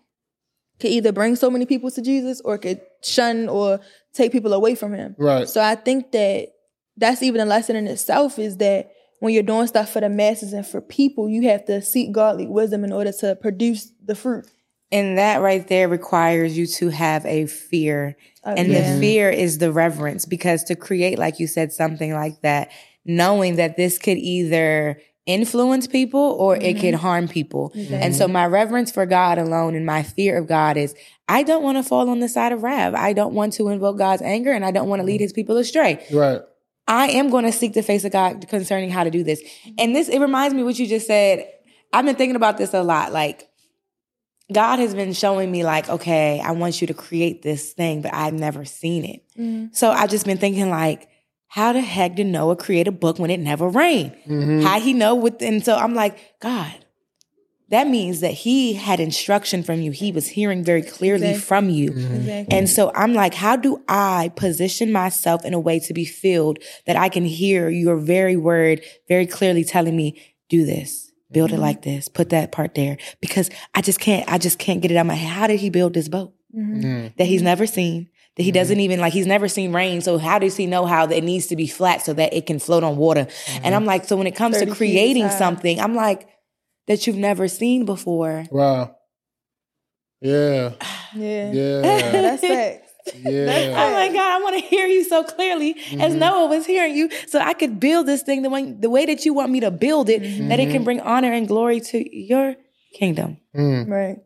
could 0.81 0.91
either 0.91 1.13
bring 1.13 1.37
so 1.37 1.51
many 1.51 1.67
people 1.67 1.91
to 1.91 2.03
jesus 2.03 2.41
or 2.45 2.59
could 2.59 2.81
shun 3.03 3.49
or 3.49 3.81
take 4.13 4.33
people 4.33 4.53
away 4.53 4.75
from 4.75 4.93
him 4.95 5.15
Right. 5.19 5.49
so 5.49 5.61
i 5.61 5.75
think 5.75 6.13
that 6.13 6.49
that's 6.97 7.23
even 7.23 7.41
a 7.41 7.45
lesson 7.47 7.77
in 7.77 7.87
itself 7.87 8.39
is 8.39 8.57
that 8.59 8.91
when 9.21 9.33
you're 9.33 9.43
doing 9.43 9.67
stuff 9.67 9.91
for 9.93 10.01
the 10.01 10.09
masses 10.09 10.53
and 10.53 10.67
for 10.67 10.81
people 10.81 11.29
you 11.29 11.43
have 11.49 11.65
to 11.67 11.81
seek 11.83 12.13
godly 12.13 12.47
wisdom 12.47 12.85
in 12.85 12.93
order 12.93 13.13
to 13.13 13.37
produce 13.37 13.91
the 14.05 14.15
fruit 14.15 14.47
And 14.93 15.19
that 15.19 15.41
right 15.43 15.67
there 15.67 15.89
requires 15.89 16.57
you 16.57 16.67
to 16.79 16.91
have 16.91 17.27
a 17.27 17.47
fear. 17.47 18.17
and 18.45 18.69
yeah. 18.69 18.95
the 18.95 19.01
fear 19.01 19.29
is 19.31 19.59
the 19.59 19.73
reverence 19.73 20.25
because 20.27 20.63
to 20.65 20.77
create, 20.77 21.19
like 21.19 21.41
you 21.41 21.49
said, 21.49 21.73
something 21.73 22.13
like 22.15 22.41
that, 22.43 22.71
knowing 23.05 23.57
that 23.57 23.77
this 23.77 23.99
could 23.99 24.17
either 24.19 25.01
influence 25.27 25.87
people 25.87 26.21
or 26.21 26.57
it 26.57 26.75
could 26.75 26.95
mm-hmm. 26.95 26.97
harm 26.97 27.29
people. 27.29 27.73
Mm-hmm. 27.75 27.95
And 27.95 28.15
so 28.15 28.29
my 28.29 28.47
reverence 28.47 28.91
for 28.93 29.05
God 29.07 29.39
alone 29.39 29.75
and 29.75 29.85
my 29.85 30.03
fear 30.03 30.39
of 30.39 30.47
God 30.47 30.77
is 30.77 30.95
I 31.29 31.43
don't 31.43 31.63
want 31.63 31.77
to 31.77 31.83
fall 31.83 32.09
on 32.09 32.21
the 32.21 32.29
side 32.29 32.53
of 32.53 32.63
wrath. 32.63 32.95
I 32.95 33.13
don't 33.13 33.35
want 33.35 33.53
to 33.55 33.69
invoke 33.69 33.99
God's 33.99 34.23
anger 34.23 34.53
and 34.53 34.65
I 34.65 34.71
don't 34.71 34.89
want 34.89 35.01
to 35.01 35.07
lead 35.07 35.21
his 35.21 35.33
people 35.33 35.57
astray. 35.57 36.07
Right. 36.13 36.41
I 36.89 37.09
am 37.09 37.31
going 37.31 37.45
to 37.45 37.53
seek 37.53 37.75
the 37.75 37.83
face 37.83 38.05
of 38.05 38.13
God 38.13 38.47
concerning 38.49 38.91
how 38.91 39.03
to 39.03 39.11
do 39.11 39.25
this. 39.25 39.43
Mm-hmm. 39.43 39.75
And 39.79 39.97
this, 39.97 40.09
it 40.09 40.21
reminds 40.21 40.55
me 40.55 40.63
what 40.63 40.79
you 40.79 40.87
just 40.87 41.09
said. 41.09 41.49
I've 41.93 42.05
been 42.05 42.17
thinking 42.17 42.37
about 42.37 42.59
this 42.59 42.73
a 42.75 42.83
lot. 42.83 43.13
Like, 43.13 43.49
God 44.53 44.79
has 44.79 44.95
been 44.95 45.13
showing 45.13 45.51
me, 45.51 45.65
like, 45.65 45.89
okay, 45.89 46.41
I 46.41 46.53
want 46.53 46.81
you 46.81 46.87
to 46.87 46.95
create 46.95 47.43
this 47.43 47.73
thing, 47.73 48.03
but 48.03 48.15
I've 48.15 48.35
never 48.35 48.65
seen 48.65 49.05
it. 49.05 49.75
So 49.75 49.91
I've 49.91 50.11
just 50.11 50.25
been 50.25 50.39
thinking, 50.39 50.71
like, 50.71 51.09
how 51.49 51.73
the 51.73 51.81
heck 51.81 52.17
did 52.17 52.27
Noah 52.27 52.57
create 52.57 52.89
a 52.89 52.93
book 52.93 53.19
when 53.19 53.31
it 53.31 53.41
never 53.41 53.69
rained? 53.69 54.17
Mm-hmm. 54.27 54.63
How 54.63 54.81
he 54.81 54.93
know 54.93 55.15
with, 55.15 55.43
and 55.43 55.65
so 55.65 55.77
I'm 55.77 55.95
like, 55.95 56.19
God, 56.41 56.75
that 57.69 57.89
means 57.89 58.21
that 58.21 58.33
he 58.33 58.75
had 58.75 59.01
instruction 59.01 59.63
from 59.63 59.81
you. 59.81 59.91
He 59.91 60.13
was 60.13 60.29
hearing 60.29 60.63
very 60.63 60.83
clearly 60.83 61.31
Exactly. 61.31 61.47
from 61.47 61.71
you. 61.71 61.91
Mm-hmm. 61.91 62.15
Exactly. 62.15 62.59
And 62.59 62.69
so 62.69 62.93
I'm 62.95 63.13
like, 63.13 63.35
how 63.35 63.57
do 63.57 63.83
I 63.89 64.33
position 64.37 64.93
myself 64.93 65.45
in 65.45 65.53
a 65.53 65.59
way 65.59 65.81
to 65.81 65.93
be 65.93 66.05
filled 66.05 66.59
that 66.87 66.97
I 66.97 67.09
can 67.09 67.25
hear 67.25 67.69
your 67.69 67.97
very 67.97 68.37
word 68.37 68.83
very 69.09 69.27
clearly 69.27 69.65
telling 69.65 69.97
me, 69.97 70.21
do 70.49 70.65
this, 70.65 71.11
build 71.33 71.51
it 71.51 71.55
mm-hmm. 71.55 71.63
like 71.63 71.83
this, 71.83 72.09
put 72.09 72.31
that 72.31 72.53
part 72.53 72.75
there. 72.75 72.99
Because 73.21 73.51
I 73.75 73.81
just 73.81 73.99
can't, 73.99 74.31
I 74.31 74.39
just 74.39 74.59
can't 74.61 74.81
get 74.81 74.93
it 74.93 74.97
out 74.97 75.01
of 75.01 75.07
my 75.09 75.15
head. 75.15 75.31
How 75.31 75.47
did 75.49 75.59
he 75.59 75.71
build 75.71 75.95
this 75.95 76.09
boat 76.09 76.35
mm. 76.57 77.17
that 77.17 77.27
he's 77.27 77.43
never 77.43 77.67
seen? 77.67 78.11
That 78.37 78.43
he 78.43 78.53
doesn't 78.53 78.79
even 78.81 79.01
like, 79.01 79.13
he's 79.15 79.27
never 79.27 79.49
seen 79.49 79.73
rain. 79.73 80.01
So 80.03 80.19
how 80.19 80.39
does 80.39 80.57
he 80.57 80.67
know 80.67 80.85
how 80.85 81.07
that 81.07 81.17
it 81.17 81.25
needs 81.25 81.47
to 81.47 81.57
be 81.57 81.67
flat 81.67 82.03
so 82.05 82.13
that 82.13 82.35
it 82.35 82.45
can 82.47 82.59
float 82.59 82.85
on 82.85 82.97
water? 82.99 83.27
And 83.63 83.75
I'm 83.75 83.87
like, 83.87 84.05
so 84.05 84.15
when 84.17 84.27
it 84.27 84.37
comes 84.37 84.59
to 84.59 84.67
creating 84.75 85.31
something, 85.31 85.81
I'm 85.81 85.95
like, 85.95 86.29
that 86.87 87.07
you've 87.07 87.17
never 87.17 87.49
seen 87.49 87.85
before. 87.87 88.45
Wow. 88.51 88.95
Yeah. 90.21 90.73
Yeah. 91.15 91.51
Yeah. 91.53 91.81
That's 92.13 92.43
facts. 92.47 92.93
Yeah. 93.25 93.73
Oh 93.75 93.93
my 93.93 94.09
God, 94.09 94.19
I 94.19 94.43
want 94.43 94.61
to 94.61 94.69
hear 94.69 94.87
you 94.87 95.03
so 95.05 95.23
clearly 95.25 95.71
as 95.79 96.11
Mm-hmm. 96.11 96.19
Noah 96.19 96.47
was 96.49 96.67
hearing 96.67 96.95
you, 96.95 97.09
so 97.29 97.39
I 97.39 97.55
could 97.55 97.81
build 97.81 98.07
this 98.07 98.23
thing 98.23 98.43
the 98.43 98.51
way, 98.51 98.71
the 98.71 98.91
way 98.91 99.07
that 99.07 99.25
you 99.25 99.33
want 99.33 99.51
me 99.51 99.61
to 99.61 99.71
build 99.71 100.11
it, 100.11 100.21
that 100.21 100.29
Mm-hmm. 100.29 100.51
it 100.61 100.71
can 100.73 100.85
bring 100.85 101.01
honor 101.01 101.33
and 101.33 101.49
glory 101.49 101.81
to 101.81 102.17
your 102.17 102.57
kingdom. 102.93 103.39
Mm, 103.57 103.89
Right. 103.89 104.19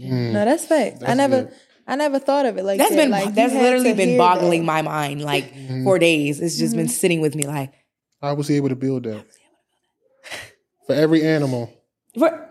mm. 0.00 0.32
No, 0.32 0.44
that's 0.46 0.64
facts. 0.64 1.02
I 1.04 1.12
never, 1.14 1.42
good. 1.42 1.54
I 1.88 1.96
never 1.96 2.18
thought 2.18 2.44
of 2.46 2.58
it 2.58 2.64
like 2.64 2.78
That's 2.78 2.90
that. 2.90 2.96
been 2.96 3.10
like, 3.10 3.34
that's 3.34 3.52
literally 3.54 3.94
been 3.94 4.18
boggling 4.18 4.60
that. 4.60 4.66
my 4.66 4.82
mind 4.82 5.22
like 5.22 5.52
Mm-hmm. 5.54 5.84
for 5.84 5.98
days. 5.98 6.38
It's 6.40 6.56
just 6.58 6.76
been 6.76 6.86
sitting 6.88 7.20
with 7.20 7.34
me 7.34 7.44
like 7.44 7.72
How 8.20 8.34
was 8.34 8.46
he 8.46 8.56
able 8.56 8.68
to 8.68 8.76
build 8.76 9.04
that? 9.04 9.24
For 10.86 10.94
every 10.94 11.22
animal. 11.26 11.72
for- 12.18 12.44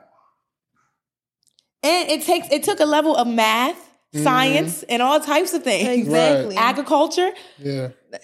and 1.84 2.10
it 2.10 2.24
takes 2.24 2.48
it 2.52 2.64
took 2.64 2.80
a 2.80 2.86
level 2.86 3.16
of 3.16 3.28
math, 3.28 3.78
Mm-hmm. 4.14 4.24
science, 4.24 4.84
and 4.84 5.02
all 5.02 5.20
types 5.20 5.54
of 5.54 5.64
things. 5.64 5.86
Exactly. 6.08 6.56
Agriculture. 6.56 7.30
Yeah. 7.60 7.90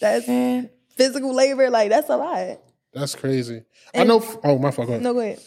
that's 0.00 0.28
Man. 0.28 0.68
physical 0.94 1.34
labor. 1.34 1.70
Like 1.70 1.88
that's 1.88 2.10
a 2.10 2.16
lot. 2.18 2.58
That's 2.92 3.14
crazy. 3.14 3.62
I 3.94 4.04
know. 4.04 4.22
Oh, 4.44 4.58
my 4.58 4.70
fault. 4.70 4.88
Go 4.88 4.92
ahead. 4.92 5.02
No, 5.02 5.14
go 5.14 5.20
ahead. 5.20 5.40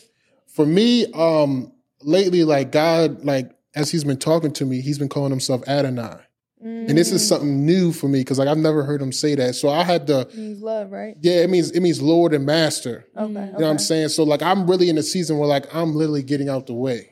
For 0.48 0.66
me, 0.66 1.06
um, 1.14 1.72
lately, 2.02 2.44
like 2.44 2.72
God, 2.72 3.24
like 3.24 3.52
as 3.76 3.92
He's 3.92 4.04
been 4.04 4.18
talking 4.18 4.52
to 4.54 4.66
me, 4.66 4.82
He's 4.82 4.98
been 4.98 5.10
calling 5.10 5.32
Himself 5.32 5.68
Adonai, 5.68 6.18
and 6.64 6.90
this 6.90 7.12
is 7.12 7.24
mm. 7.24 7.30
something 7.30 7.66
new 7.66 7.92
for 7.92 8.08
me 8.08 8.20
because 8.20 8.38
like 8.38 8.48
I've 8.48 8.58
never 8.58 8.84
heard 8.84 9.02
Him 9.02 9.12
say 9.12 9.36
that. 9.36 9.56
So 9.56 9.70
I 9.70 9.84
had 9.84 10.06
to. 10.08 10.28
Means 10.36 10.62
love, 10.62 10.92
right? 10.92 11.16
Yeah, 11.20 11.42
it 11.42 11.50
means 11.50 11.72
it 11.72 11.80
means 11.80 12.02
Lord 12.02 12.34
and 12.34 12.46
Master. 12.46 13.06
Okay. 13.18 13.34
Mm. 13.34 13.46
You 13.48 13.52
know 13.54 13.66
what 13.66 13.72
I'm 13.72 13.80
saying? 13.80 14.10
So 14.10 14.24
like 14.24 14.42
I'm 14.42 14.70
really 14.70 14.90
in 14.90 14.98
a 14.98 15.04
season 15.04 15.38
where 15.38 15.48
like 15.48 15.74
I'm 15.74 15.96
literally 15.96 16.24
getting 16.24 16.50
out 16.50 16.68
the 16.68 16.74
way. 16.74 17.12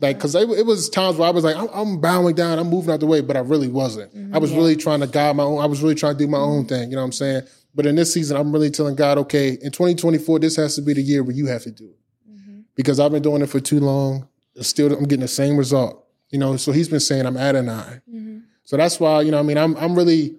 Like, 0.00 0.18
cause 0.18 0.34
it, 0.34 0.50
it 0.50 0.66
was 0.66 0.90
times 0.90 1.16
where 1.16 1.28
I 1.28 1.30
was 1.30 1.44
like, 1.44 1.54
I'm, 1.54 1.68
I'm 1.72 2.00
bowing 2.00 2.34
down, 2.34 2.58
I'm 2.58 2.66
moving 2.66 2.92
out 2.92 2.98
the 2.98 3.06
way, 3.06 3.20
but 3.20 3.36
I 3.36 3.40
really 3.40 3.68
wasn't. 3.68 4.12
I 4.34 4.38
was 4.38 4.50
mm-hmm. 4.50 4.58
really 4.58 4.74
trying 4.74 4.98
to 4.98 5.06
guide 5.06 5.36
my 5.36 5.44
own. 5.44 5.62
I 5.62 5.66
was 5.66 5.80
really 5.80 5.94
trying 5.94 6.14
to 6.14 6.18
do 6.18 6.26
my 6.26 6.38
own 6.38 6.62
mm-hmm. 6.62 6.68
thing. 6.70 6.90
You 6.90 6.96
know 6.96 7.02
what 7.02 7.06
I'm 7.06 7.12
saying? 7.12 7.42
But 7.72 7.86
in 7.86 7.94
this 7.94 8.12
season, 8.12 8.36
I'm 8.36 8.52
really 8.52 8.70
telling 8.70 8.96
God, 8.96 9.16
okay, 9.18 9.50
in 9.50 9.70
2024, 9.70 10.40
this 10.40 10.56
has 10.56 10.74
to 10.74 10.82
be 10.82 10.92
the 10.92 11.02
year 11.02 11.22
where 11.22 11.36
you 11.36 11.46
have 11.46 11.62
to 11.62 11.70
do 11.70 11.84
it, 11.84 12.30
mm-hmm. 12.30 12.60
because 12.74 12.98
I've 12.98 13.12
been 13.12 13.22
doing 13.22 13.42
it 13.42 13.46
for 13.46 13.60
too 13.60 13.78
long. 13.78 14.28
It's 14.54 14.68
Still, 14.68 14.92
I'm 14.92 15.04
getting 15.04 15.20
the 15.20 15.28
same 15.28 15.56
result. 15.56 16.06
You 16.30 16.38
know, 16.38 16.56
so 16.56 16.72
He's 16.72 16.88
been 16.88 17.00
saying 17.00 17.26
I'm 17.26 17.36
Adonai. 17.36 18.00
So 18.64 18.76
that's 18.76 18.98
why 19.00 19.22
you 19.22 19.30
know, 19.30 19.38
I 19.38 19.42
mean, 19.42 19.58
I'm 19.58 19.76
I'm 19.76 19.94
really 19.94 20.36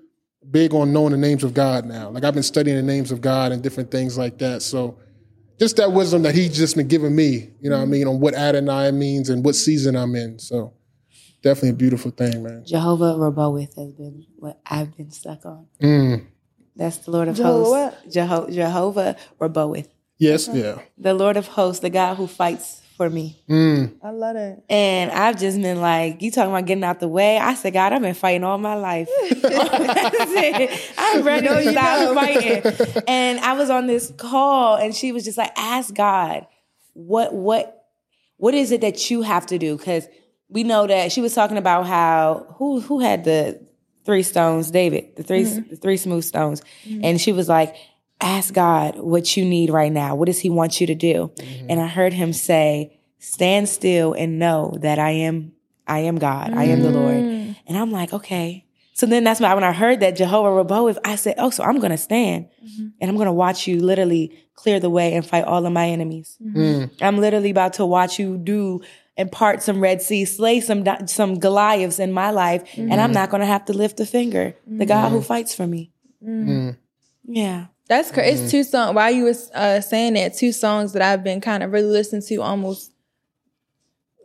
big 0.49 0.73
on 0.73 0.91
knowing 0.91 1.11
the 1.11 1.17
names 1.17 1.43
of 1.43 1.53
God 1.53 1.85
now. 1.85 2.09
Like 2.09 2.23
I've 2.23 2.33
been 2.33 2.43
studying 2.43 2.77
the 2.77 2.83
names 2.83 3.11
of 3.11 3.21
God 3.21 3.51
and 3.51 3.61
different 3.61 3.91
things 3.91 4.17
like 4.17 4.37
that. 4.39 4.61
So 4.61 4.97
just 5.59 5.77
that 5.77 5.91
wisdom 5.91 6.23
that 6.23 6.35
he's 6.35 6.55
just 6.57 6.75
been 6.75 6.87
giving 6.87 7.15
me, 7.15 7.51
you 7.61 7.69
know 7.69 7.77
what 7.77 7.83
I 7.83 7.85
mean, 7.85 8.07
on 8.07 8.19
what 8.19 8.33
Adonai 8.33 8.91
means 8.91 9.29
and 9.29 9.43
what 9.45 9.55
season 9.55 9.95
I'm 9.95 10.15
in. 10.15 10.39
So 10.39 10.73
definitely 11.41 11.69
a 11.69 11.73
beautiful 11.73 12.11
thing, 12.11 12.43
man. 12.43 12.63
Jehovah 12.65 13.13
Roboeth 13.15 13.75
has 13.77 13.93
been 13.93 14.25
what 14.37 14.59
I've 14.65 14.95
been 14.97 15.11
stuck 15.11 15.45
on. 15.45 15.67
Mm. 15.81 16.25
That's 16.75 16.97
the 16.97 17.11
Lord 17.11 17.27
of 17.27 17.35
Jehovah 17.35 17.91
hosts. 17.91 18.15
Jeho- 18.17 18.51
Jehovah 18.51 19.15
Roboeth. 19.39 19.87
Yes, 20.17 20.49
yeah. 20.51 20.79
The 20.97 21.13
Lord 21.13 21.37
of 21.37 21.47
hosts, 21.47 21.81
the 21.81 21.89
God 21.89 22.15
who 22.15 22.27
fights 22.27 22.81
for 22.97 23.09
me. 23.09 23.41
Mm. 23.49 23.95
I 24.03 24.11
love 24.11 24.35
it. 24.35 24.63
And 24.69 25.11
I've 25.11 25.39
just 25.39 25.61
been 25.61 25.81
like, 25.81 26.21
you 26.21 26.31
talking 26.31 26.51
about 26.51 26.65
getting 26.65 26.83
out 26.83 26.99
the 26.99 27.07
way? 27.07 27.37
I 27.37 27.53
said, 27.55 27.73
God, 27.73 27.93
I've 27.93 28.01
been 28.01 28.13
fighting 28.13 28.43
all 28.43 28.57
my 28.57 28.75
life. 28.75 29.09
That's 29.29 29.43
it. 29.43 30.93
I'm 30.97 31.23
ready 31.23 31.47
to 31.47 31.71
stop 31.71 32.15
fighting. 32.15 33.03
And 33.07 33.39
I 33.39 33.53
was 33.53 33.69
on 33.69 33.87
this 33.87 34.11
call 34.17 34.75
and 34.75 34.95
she 34.95 35.11
was 35.11 35.23
just 35.23 35.37
like, 35.37 35.51
ask 35.55 35.93
God, 35.93 36.47
what 36.93 37.33
what 37.33 37.87
what 38.37 38.53
is 38.53 38.71
it 38.71 38.81
that 38.81 39.09
you 39.09 39.21
have 39.21 39.45
to 39.47 39.57
do? 39.57 39.77
Because 39.77 40.07
we 40.49 40.63
know 40.63 40.85
that 40.85 41.11
she 41.11 41.21
was 41.21 41.33
talking 41.33 41.57
about 41.57 41.87
how 41.87 42.55
who 42.57 42.79
who 42.81 42.99
had 42.99 43.23
the 43.23 43.59
three 44.05 44.23
stones, 44.23 44.69
David, 44.69 45.15
the 45.15 45.23
3 45.23 45.43
the 45.43 45.75
three 45.77 45.97
smooth 45.97 46.23
stones. 46.23 46.61
And 47.01 47.19
she 47.19 47.31
was 47.31 47.47
like, 47.47 47.75
ask 48.23 48.53
God 48.53 48.97
what 48.97 49.35
you 49.35 49.45
need 49.45 49.69
right 49.69 49.91
now. 49.91 50.15
What 50.15 50.25
does 50.25 50.39
he 50.39 50.49
want 50.49 50.79
you 50.81 50.87
to 50.87 50.95
do? 50.95 51.31
Mm-hmm. 51.35 51.67
And 51.69 51.79
I 51.79 51.87
heard 51.87 52.13
him 52.13 52.33
say, 52.33 52.99
stand 53.19 53.69
still 53.69 54.13
and 54.13 54.39
know 54.39 54.77
that 54.81 54.99
I 54.99 55.11
am 55.11 55.53
I 55.85 55.99
am 55.99 56.17
God. 56.17 56.53
I 56.53 56.63
am 56.65 56.81
the 56.81 56.89
mm. 56.89 56.93
Lord. 56.93 57.15
And 57.67 57.77
I'm 57.77 57.91
like, 57.91 58.13
okay. 58.13 58.65
So 58.93 59.05
then 59.05 59.23
that's 59.23 59.41
why 59.41 59.53
when 59.53 59.63
I 59.63 59.73
heard 59.73 59.99
that 59.99 60.15
Jehovah 60.15 60.51
Rabbah, 60.51 60.93
I 61.03 61.15
said, 61.15 61.35
oh, 61.37 61.49
so 61.49 61.63
I'm 61.63 61.79
going 61.79 61.91
to 61.91 61.97
stand 61.97 62.45
mm-hmm. 62.63 62.87
and 63.01 63.09
I'm 63.09 63.17
going 63.17 63.25
to 63.25 63.33
watch 63.33 63.67
you 63.67 63.81
literally 63.81 64.31
clear 64.55 64.79
the 64.79 64.89
way 64.89 65.13
and 65.13 65.25
fight 65.25 65.43
all 65.43 65.65
of 65.65 65.73
my 65.73 65.89
enemies. 65.89 66.37
Mm-hmm. 66.41 66.59
Mm. 66.59 66.91
I'm 67.01 67.17
literally 67.17 67.49
about 67.49 67.73
to 67.73 67.85
watch 67.85 68.17
you 68.19 68.37
do 68.37 68.81
and 69.17 69.31
part 69.31 69.61
some 69.61 69.81
Red 69.81 70.01
Sea, 70.01 70.25
slay 70.25 70.59
some 70.59 70.85
some 71.07 71.39
Goliaths 71.39 71.99
in 71.99 72.11
my 72.11 72.31
life, 72.31 72.63
and 72.75 72.99
I'm 72.99 73.11
not 73.11 73.29
going 73.29 73.41
to 73.41 73.47
have 73.47 73.65
to 73.65 73.73
lift 73.73 73.99
a 73.99 74.07
finger. 74.07 74.55
The 74.65 74.85
God 74.85 75.11
who 75.11 75.21
fights 75.21 75.53
for 75.53 75.67
me. 75.67 75.91
Yeah. 77.25 77.65
That's 77.87 78.11
crazy. 78.11 78.43
It's 78.43 78.51
two 78.51 78.63
songs. 78.63 78.95
While 78.95 79.11
you 79.11 79.25
was 79.25 79.51
uh, 79.51 79.81
saying 79.81 80.13
that, 80.13 80.35
two 80.35 80.51
songs 80.51 80.93
that 80.93 81.01
I've 81.01 81.23
been 81.23 81.41
kind 81.41 81.63
of 81.63 81.71
really 81.71 81.89
listening 81.89 82.21
to 82.23 82.41
almost 82.41 82.91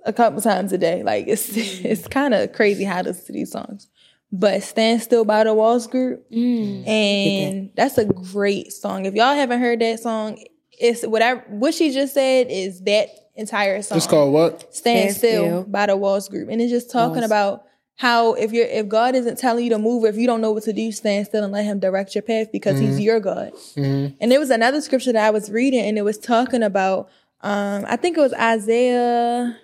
a 0.05 0.13
couple 0.13 0.41
times 0.41 0.73
a 0.73 0.79
day. 0.79 1.03
Like 1.03 1.27
it's 1.27 1.49
it's 1.57 2.07
kind 2.07 2.35
of 2.35 2.53
crazy 2.53 2.85
how 2.85 3.03
to 3.03 3.09
listen 3.09 3.27
to 3.27 3.33
these 3.33 3.51
songs. 3.53 3.89
But 4.31 4.63
"Stand 4.63 5.03
Still" 5.03 5.25
by 5.25 5.45
the 5.45 5.55
Walls 5.55 5.87
Group, 5.87 6.27
and 6.31 7.71
that's 7.75 7.97
a 7.99 8.05
great 8.05 8.73
song. 8.73 9.07
If 9.07 9.15
y'all 9.15 9.35
haven't 9.35 9.61
heard 9.61 9.81
that 9.81 10.01
song, 10.01 10.43
it's 10.73 11.03
whatever 11.07 11.43
what 11.49 11.75
she 11.75 11.93
just 11.93 12.15
said 12.15 12.49
is 12.51 12.83
that 12.83 13.09
entire 13.35 13.81
song. 13.83 13.97
It's 13.97 14.07
called 14.07 14.33
what? 14.33 14.75
Stand, 14.75 15.11
Stand 15.13 15.17
still, 15.17 15.45
Still. 15.45 15.63
by 15.65 15.87
the 15.87 15.97
Walls 15.97 16.29
Group, 16.29 16.51
and 16.51 16.61
it's 16.61 16.71
just 16.71 16.91
talking 16.91 17.17
Walls. 17.17 17.25
about 17.27 17.65
how 17.99 18.35
if 18.35 18.53
you're 18.53 18.67
if 18.67 18.87
God 18.87 19.17
isn't 19.17 19.39
telling 19.39 19.65
you 19.65 19.71
to 19.71 19.79
move, 19.79 20.05
if 20.05 20.17
you 20.17 20.29
don't 20.29 20.41
know 20.41 20.53
what 20.53 20.63
to 20.63 20.73
do, 20.73 20.93
stand 20.93 21.27
still 21.27 21.43
and 21.43 21.53
let 21.53 21.65
Him 21.65 21.81
direct 21.81 22.15
your 22.15 22.23
path 22.23 22.47
because 22.53 22.79
He's 22.79 22.91
mm-hmm. 22.91 23.01
your 23.01 23.19
God. 23.19 23.53
Mm-hmm. 23.75 24.15
And 24.21 24.31
there 24.31 24.39
was 24.39 24.51
another 24.51 24.81
scripture 24.81 25.13
that 25.13 25.27
I 25.27 25.31
was 25.31 25.51
reading, 25.51 25.81
and 25.81 25.99
it 25.99 26.03
was 26.03 26.17
talking 26.17 26.63
about 26.63 27.11
um 27.41 27.85
I 27.89 27.97
think 27.97 28.17
it 28.17 28.21
was 28.21 28.33
Isaiah. 28.33 29.59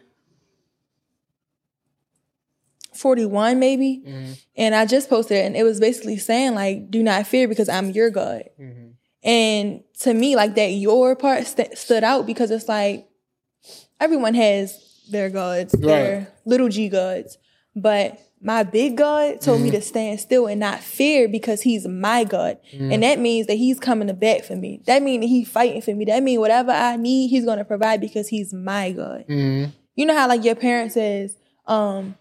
41 2.93 3.59
maybe. 3.59 4.05
Mm-hmm. 4.07 4.33
And 4.57 4.75
i 4.75 4.87
just 4.87 5.11
posted 5.11 5.37
it 5.39 5.47
and 5.47 5.57
it 5.57 5.65
was 5.65 5.81
basically 5.81 6.17
saying 6.17 6.55
like 6.55 6.93
do 6.93 7.03
not 7.03 7.27
fear 7.27 7.49
because 7.49 7.69
i'm 7.69 7.91
your 7.91 8.09
god. 8.09 8.45
And 9.25 9.83
to 10.01 10.15
me 10.15 10.37
like 10.37 10.55
that 10.55 10.69
your 10.69 11.17
part 11.17 11.45
st- 11.45 11.77
stood 11.77 12.05
out 12.05 12.25
because 12.25 12.53
it's 12.53 12.69
like 12.69 13.09
everyone 14.01 14.35
has 14.35 15.03
their 15.11 15.29
gods 15.29 15.73
their 15.73 16.33
little 16.45 16.69
g 16.69 16.89
gods 16.89 17.37
but 17.75 18.19
my 18.41 18.63
big 18.63 18.97
god 18.97 19.41
told 19.41 19.61
me 19.61 19.71
to 19.71 19.79
mm. 19.79 19.83
stand 19.83 20.21
still 20.21 20.47
and 20.47 20.61
not 20.61 20.81
fear 20.81 21.29
because 21.29 21.63
he's 21.63 21.87
my 21.87 22.25
god 22.25 22.59
and 22.73 22.93
mm. 22.93 23.01
that 23.01 23.19
means 23.19 23.47
that 23.47 23.55
he's 23.55 23.81
coming 23.81 24.09
to 24.09 24.15
bat 24.15 24.45
for 24.45 24.57
me 24.57 24.81
that 24.87 25.03
means 25.03 25.23
that 25.23 25.29
he's 25.29 25.49
fighting 25.49 25.81
for 25.81 25.95
me 25.95 26.05
that 26.05 26.23
means 26.23 26.39
whatever 26.39 26.71
i 26.73 26.97
need 26.97 27.29
he's 27.29 27.45
going 27.45 27.59
to 27.59 27.65
provide 27.65 28.01
because 28.01 28.29
he's 28.29 28.53
my 28.53 28.93
god 28.93 29.25
mm. 29.29 29.71
you 29.95 30.07
know 30.07 30.15
how 30.15 30.29
like 30.29 30.45
your 30.45 30.55
parent 30.55 30.93
says 30.93 31.37
um 31.67 32.15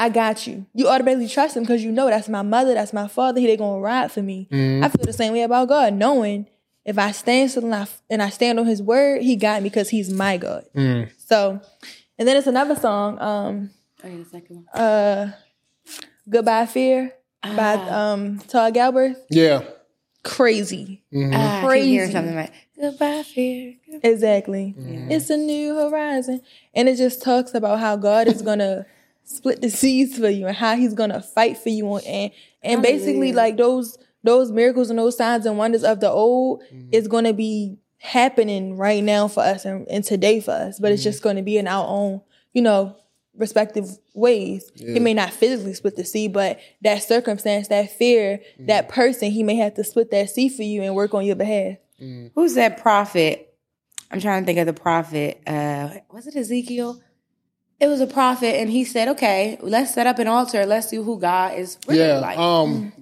I 0.00 0.08
got 0.08 0.46
you. 0.46 0.64
You 0.72 0.88
automatically 0.88 1.28
trust 1.28 1.58
him 1.58 1.62
because 1.62 1.84
you 1.84 1.92
know 1.92 2.06
that's 2.06 2.26
my 2.26 2.40
mother, 2.40 2.72
that's 2.72 2.94
my 2.94 3.06
father. 3.06 3.38
He 3.38 3.46
they 3.46 3.58
gonna 3.58 3.80
ride 3.80 4.10
for 4.10 4.22
me. 4.22 4.48
I 4.82 4.88
feel 4.88 5.04
the 5.04 5.12
same 5.12 5.34
way 5.34 5.42
about 5.42 5.68
God, 5.68 5.92
knowing 5.92 6.46
if 6.86 6.98
I 6.98 7.10
stand 7.10 7.50
still 7.50 7.64
and 7.64 7.74
I, 7.74 7.86
and 8.08 8.22
I 8.22 8.30
stand 8.30 8.58
on 8.58 8.64
His 8.64 8.80
word, 8.80 9.20
He 9.20 9.36
got 9.36 9.62
me 9.62 9.68
because 9.68 9.90
He's 9.90 10.10
my 10.10 10.38
God. 10.38 10.64
So, 11.18 11.60
and 12.18 12.26
then 12.26 12.36
it's 12.38 12.46
another 12.46 12.76
song, 12.76 13.20
um, 13.20 13.70
Oh, 14.02 14.08
yeah, 14.08 14.16
the 14.18 14.24
second 14.24 14.56
one. 14.56 14.66
uh, 14.82 15.32
"Goodbye 16.28 16.66
Fear" 16.66 17.12
by 17.42 17.74
Ah. 17.78 18.12
um, 18.12 18.38
Todd 18.48 18.74
Galberth. 18.74 19.16
Yeah. 19.30 19.62
Crazy, 20.22 21.02
Ah, 21.14 21.66
I 21.66 21.78
keep 21.78 21.84
hearing 21.86 22.10
something 22.10 22.34
like 22.36 22.52
goodbye 22.78 23.22
fear. 23.22 23.74
exactly. 24.02 24.74
It's 25.08 25.30
a 25.30 25.36
new 25.38 25.74
horizon, 25.74 26.42
and 26.74 26.90
it 26.90 26.96
just 26.96 27.22
talks 27.22 27.54
about 27.54 27.78
how 27.80 27.96
God 27.96 28.28
is 28.28 28.42
gonna 28.42 28.84
split 29.24 29.62
the 29.62 29.70
seas 29.70 30.18
for 30.18 30.28
you 30.28 30.46
and 30.46 30.54
how 30.56 30.76
He's 30.76 30.92
gonna 30.92 31.22
fight 31.22 31.56
for 31.56 31.70
you, 31.70 31.96
and 31.96 32.30
and 32.62 32.82
basically 32.82 33.28
Hallelujah. 33.32 33.34
like 33.36 33.56
those 33.56 33.96
those 34.22 34.52
miracles 34.52 34.90
and 34.90 34.98
those 34.98 35.16
signs 35.16 35.46
and 35.46 35.56
wonders 35.56 35.84
of 35.84 36.00
the 36.00 36.10
old 36.10 36.62
is 36.92 37.08
gonna 37.08 37.32
be 37.32 37.78
happening 37.96 38.76
right 38.76 39.02
now 39.02 39.26
for 39.26 39.40
us 39.40 39.64
and, 39.64 39.88
and 39.88 40.04
today 40.04 40.40
for 40.40 40.50
us, 40.52 40.78
but 40.78 40.92
it's 40.92 41.02
just 41.02 41.22
gonna 41.22 41.42
be 41.42 41.56
in 41.56 41.66
our 41.66 41.86
own, 41.88 42.20
you 42.52 42.60
know, 42.60 42.94
respective 43.40 43.86
ways. 44.14 44.70
He 44.76 45.00
may 45.00 45.14
not 45.14 45.30
physically 45.32 45.74
split 45.74 45.96
the 45.96 46.04
sea, 46.04 46.28
but 46.28 46.60
that 46.82 47.02
circumstance, 47.02 47.68
that 47.68 47.90
fear, 47.90 48.40
that 48.60 48.88
person, 48.88 49.30
he 49.30 49.42
may 49.42 49.56
have 49.56 49.74
to 49.74 49.84
split 49.84 50.10
that 50.12 50.30
sea 50.30 50.48
for 50.48 50.62
you 50.62 50.82
and 50.82 50.94
work 50.94 51.14
on 51.14 51.24
your 51.24 51.36
behalf. 51.36 51.78
Who's 52.34 52.54
that 52.54 52.78
prophet? 52.78 53.52
I'm 54.12 54.20
trying 54.20 54.42
to 54.42 54.46
think 54.46 54.58
of 54.58 54.66
the 54.66 54.72
prophet. 54.72 55.40
Uh, 55.46 55.90
was 56.12 56.26
it 56.26 56.36
Ezekiel? 56.36 57.00
It 57.78 57.86
was 57.86 58.00
a 58.00 58.06
prophet, 58.06 58.56
and 58.60 58.68
he 58.68 58.84
said, 58.84 59.08
"Okay, 59.08 59.56
let's 59.62 59.94
set 59.94 60.06
up 60.06 60.18
an 60.18 60.26
altar. 60.26 60.66
Let's 60.66 60.88
see 60.88 60.96
who 60.96 61.18
God 61.18 61.58
is 61.58 61.78
really 61.86 62.00
Yeah. 62.00 62.18
like." 62.18 62.38
Um 62.38 62.92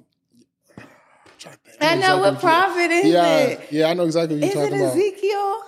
I 1.81 1.95
know 1.97 2.19
what 2.19 2.39
prophet 2.41 2.91
is 2.91 3.07
Yeah, 3.07 3.39
it? 3.39 3.61
yeah, 3.71 3.89
I 3.89 3.95
know 3.95 4.05
exactly 4.05 4.37
what 4.37 4.45
Is 4.45 4.55
you're 4.55 4.65
it 4.65 4.69
talking 4.71 4.81
about. 4.83 4.97
Ezekiel? 4.97 5.63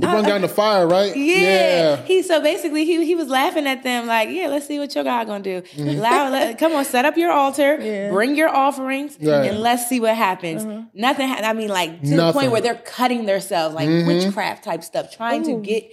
The 0.00 0.06
one 0.06 0.22
guy 0.24 0.36
in 0.36 0.42
the 0.42 0.48
fire, 0.48 0.86
right? 0.86 1.14
Yeah. 1.16 1.96
He 2.04 2.22
so 2.22 2.40
basically 2.40 2.84
he 2.84 3.04
he 3.04 3.14
was 3.14 3.28
laughing 3.28 3.66
at 3.66 3.82
them 3.82 4.06
like, 4.06 4.28
yeah, 4.30 4.46
let's 4.48 4.66
see 4.66 4.78
what 4.78 4.94
your 4.94 5.04
God 5.04 5.26
gonna 5.26 5.42
do. 5.42 5.62
Mm-hmm. 5.62 5.88
Allow- 5.98 6.30
let- 6.30 6.58
come 6.58 6.72
on, 6.72 6.84
set 6.84 7.04
up 7.04 7.16
your 7.16 7.32
altar, 7.32 7.78
Yeah. 7.80 8.10
bring 8.10 8.36
your 8.36 8.48
offerings, 8.48 9.16
Right. 9.20 9.50
and 9.50 9.60
let's 9.60 9.88
see 9.88 10.00
what 10.00 10.14
happens. 10.14 10.64
Nothing. 10.94 11.28
Ha- 11.28 11.40
I 11.42 11.52
mean, 11.52 11.68
like 11.68 12.00
to 12.02 12.16
the 12.16 12.32
point 12.32 12.50
where 12.52 12.60
they're 12.60 12.74
cutting 12.76 13.26
themselves, 13.26 13.74
like 13.74 13.88
Mm-hmm. 13.88 14.06
witchcraft 14.08 14.64
type 14.64 14.84
stuff, 14.84 15.14
trying 15.14 15.42
to 15.44 15.56
get 15.60 15.90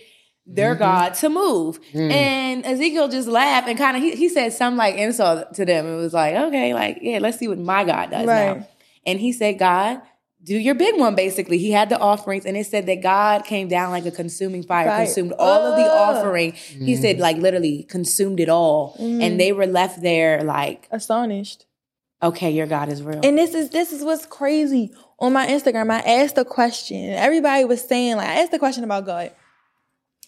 their 0.48 0.76
God 0.76 1.16
to 1.16 1.30
move. 1.30 1.80
Mm. 1.92 2.12
And 2.12 2.66
Ezekiel 2.68 3.08
just 3.08 3.28
laughed 3.28 3.68
and 3.68 3.78
kind 3.80 3.98
of 3.98 4.04
he, 4.04 4.16
he 4.16 4.30
said 4.30 4.54
some 4.54 4.78
like 4.78 4.94
insult 4.96 5.56
to 5.56 5.66
them. 5.66 5.88
It 5.88 5.96
was 5.96 6.14
like, 6.14 6.36
okay, 6.36 6.74
like 6.76 7.00
yeah, 7.02 7.18
let's 7.20 7.40
see 7.40 7.48
what 7.48 7.58
my 7.58 7.84
God 7.84 8.12
does 8.12 8.28
Right. 8.28 8.58
now. 8.58 8.68
And 9.08 9.20
he 9.20 9.32
said, 9.32 9.58
God, 9.58 10.02
do 10.46 10.56
your 10.56 10.76
big 10.76 10.98
one, 10.98 11.16
basically. 11.16 11.58
He 11.58 11.72
had 11.72 11.90
the 11.90 12.00
offerings, 12.00 12.46
and 12.46 12.56
it 12.56 12.68
said 12.68 12.86
that 12.86 13.02
God 13.02 13.46
came 13.46 13.68
down 13.68 13.90
like 13.92 14.06
a 14.06 14.12
consuming 14.12 14.64
fire, 14.64 14.86
Fire. 14.88 15.06
consumed 15.06 15.34
all 15.40 15.62
of 15.62 15.76
the 15.76 15.84
Ugh. 15.84 16.18
offering. 16.18 16.52
He 16.54 16.96
said, 16.96 17.18
mm. 17.18 17.20
like, 17.20 17.38
literally 17.38 17.84
consumed 17.84 18.40
it 18.40 18.48
all. 18.48 18.96
And 19.00 19.22
mm. 19.22 19.38
they 19.38 19.52
were 19.52 19.66
left 19.66 20.02
there, 20.02 20.44
like, 20.44 20.88
Astonished. 20.92 21.66
okay, 22.22 22.52
your 22.52 22.68
God 22.68 22.90
is 22.90 23.02
real. 23.02 23.22
And 23.24 23.38
this 23.38 23.56
is 23.56 23.72
this 23.72 23.92
is 23.92 24.04
what's 24.04 24.26
crazy. 24.26 24.94
On 25.20 25.34
my 25.34 25.48
Instagram, 25.48 25.90
I 25.90 26.00
asked 26.00 26.38
a 26.38 26.46
question. 26.46 26.98
and 26.98 27.16
Everybody 27.16 27.66
was 27.66 27.82
saying, 27.82 28.18
like, 28.18 28.28
I 28.28 28.42
asked 28.42 28.54
a 28.54 28.60
question 28.60 28.84
about 28.84 29.06
God. 29.06 29.32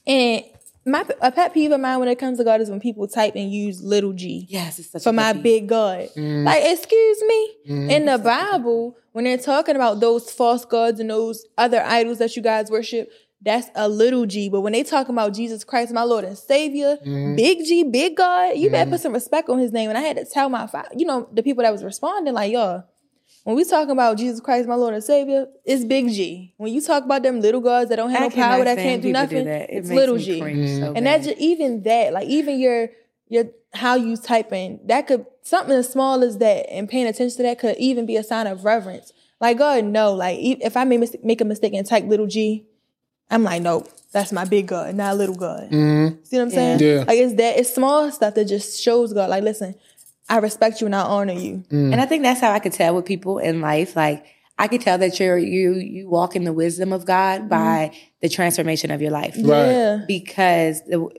And 0.07 0.43
my 0.88 1.06
a 1.22 1.32
pet 1.32 1.53
peeve 1.53 1.72
of 1.72 1.79
mine 1.79 2.00
when 2.00 2.08
it 2.08 2.17
comes 2.17 2.38
to 2.38 2.44
God 2.44 2.62
is 2.62 2.70
when 2.70 2.79
people 2.79 3.08
type 3.08 3.36
and 3.36 3.51
use 3.51 3.84
little 3.84 4.13
g. 4.13 4.48
yes, 4.50 4.79
it's 4.79 4.91
such 4.91 5.03
for 5.03 5.13
my 5.13 5.34
big 5.34 5.67
God. 5.67 6.10
Mm. 6.15 6.46
Like, 6.46 6.63
excuse 6.65 7.22
me? 7.24 7.56
Mm. 7.70 7.91
In 7.91 8.06
the 8.06 8.17
Bible, 8.17 8.98
when 9.12 9.25
they're 9.25 9.38
talking 9.38 9.75
about 9.75 10.00
those 10.00 10.32
false 10.32 10.65
gods 10.65 11.00
and 11.00 11.10
those 11.10 11.46
other 11.58 11.82
idols 11.84 12.20
that 12.20 12.36
you 12.36 12.41
guys 12.41 12.72
worship, 12.72 13.12
that's 13.41 13.70
a 13.75 13.88
little 13.88 14.25
g. 14.25 14.50
But 14.50 14.62
when 14.62 14.74
they 14.74 14.84
talking 14.84 15.13
about 15.13 15.34
Jesus 15.34 15.63
Christ, 15.63 15.94
my 15.94 16.03
Lord 16.03 16.24
and 16.24 16.38
Savior, 16.38 16.98
mm. 17.06 17.36
big 17.36 17.65
G, 17.65 17.84
big 17.84 18.17
God, 18.17 18.58
you 18.58 18.70
better 18.70 18.89
put 18.89 19.01
some 19.01 19.13
respect 19.13 19.50
on 19.50 19.60
his 19.60 19.72
name. 19.72 19.89
And 19.89 19.98
I 19.98 20.01
had 20.01 20.17
to 20.17 20.25
tell 20.25 20.50
my, 20.50 20.67
you 20.96 21.06
know, 21.06 21.29
the 21.32 21.44
people 21.44 21.63
that 21.63 21.72
was 21.72 21.84
responding, 21.84 22.34
like, 22.34 22.51
y'all, 22.51 22.86
when 23.48 23.56
we 23.56 23.63
talking 23.63 23.92
about 23.92 24.18
Jesus 24.18 24.42
Christ, 24.42 24.68
my 24.68 24.75
Lord 24.75 24.94
and 24.94 25.01
Savior, 25.01 25.48
it's 25.63 25.86
big 25.86 26.10
G. 26.10 26.54
When 26.58 26.74
you 26.74 26.82
talk 26.82 27.06
about 27.06 27.24
them 27.24 27.39
little 27.39 27.62
gods 27.62 27.89
that 27.89 27.96
don't 27.96 28.10
have 28.10 28.24
I 28.24 28.27
no 28.27 28.30
power, 28.30 28.66
that 28.66 28.75
can't 28.77 29.01
do 29.01 29.08
people 29.08 29.22
nothing, 29.22 29.46
that. 29.46 29.70
It 29.70 29.77
it's 29.77 29.89
little 29.89 30.18
G. 30.18 30.41
cringe 30.41 30.67
mm. 30.67 30.80
so 30.82 30.93
And 30.93 31.06
that 31.06 31.24
just 31.24 31.38
even 31.38 31.84
that, 31.84 32.12
like 32.12 32.28
even 32.28 32.60
your 32.60 32.89
your 33.30 33.45
how 33.74 33.95
you 33.95 34.17
typing, 34.17 34.82
that 34.88 35.08
could 35.08 35.26
something 35.43 35.74
as 35.74 35.89
small 35.89 36.26
as 36.26 36.39
that 36.39 36.69
and 36.69 36.89
paying 36.89 37.08
attention 37.08 37.38
to 37.38 37.43
that 37.43 37.58
could 37.58 37.78
even 37.78 38.06
be 38.06 38.17
a 38.17 38.24
sign 38.24 38.48
of 38.48 38.65
reverence. 38.65 39.13
Like 39.39 39.60
God, 39.60 39.86
no, 39.86 40.13
like 40.13 40.38
e- 40.39 40.60
if 40.60 40.76
I 40.76 40.84
make 40.84 41.00
mis- 41.00 41.15
make 41.24 41.39
a 41.39 41.45
mistake 41.45 41.74
and 41.74 41.88
type 41.88 42.04
little 42.04 42.28
G, 42.28 42.65
I'm 43.32 43.45
like, 43.45 43.62
nope, 43.62 43.88
that's 44.12 44.34
my 44.34 44.43
big 44.43 44.67
God, 44.67 44.93
not 44.93 45.15
little 45.15 45.36
God. 45.36 45.69
Mm-hmm. 45.69 46.21
See 46.26 46.36
what 46.36 46.43
I'm 46.43 46.50
saying? 46.50 46.80
Yeah. 46.82 47.06
Like 47.08 47.17
it's 47.17 47.36
that 47.36 47.58
it's 47.58 47.74
small 47.74 48.12
stuff 48.12 48.36
that 48.36 48.50
just 48.50 48.82
shows 48.82 49.13
God, 49.13 49.30
like, 49.30 49.43
listen, 49.43 49.76
I 50.30 50.38
respect 50.40 50.82
you 50.82 50.88
and 50.88 50.96
I 50.96 51.02
honor 51.02 51.34
you. 51.34 51.63
Mm. 51.70 51.94
And 51.94 52.02
I 52.02 52.06
think 52.06 52.24
that's 52.24 52.42
how 52.42 52.52
I 52.52 52.60
could 52.60 52.74
tell 52.74 52.96
with 52.96 53.06
people 53.06 53.40
in 53.40 53.62
life. 53.62 53.96
Like 53.96 54.26
I 54.60 54.68
could 54.68 54.82
tell 54.82 54.98
that 54.98 55.20
you're 55.20 55.38
you 55.38 55.74
you 55.76 56.10
walk 56.10 56.36
in 56.36 56.44
the 56.44 56.54
wisdom 56.54 56.92
of 56.92 57.06
God 57.06 57.42
mm-hmm. 57.42 57.50
by 57.50 57.96
the 58.22 58.30
transformation 58.30 58.92
of 58.92 59.02
your 59.02 59.12
life. 59.12 59.36
Right. 59.38 59.44
Yeah. 59.44 60.02
because 60.08 60.84
the, 60.86 61.10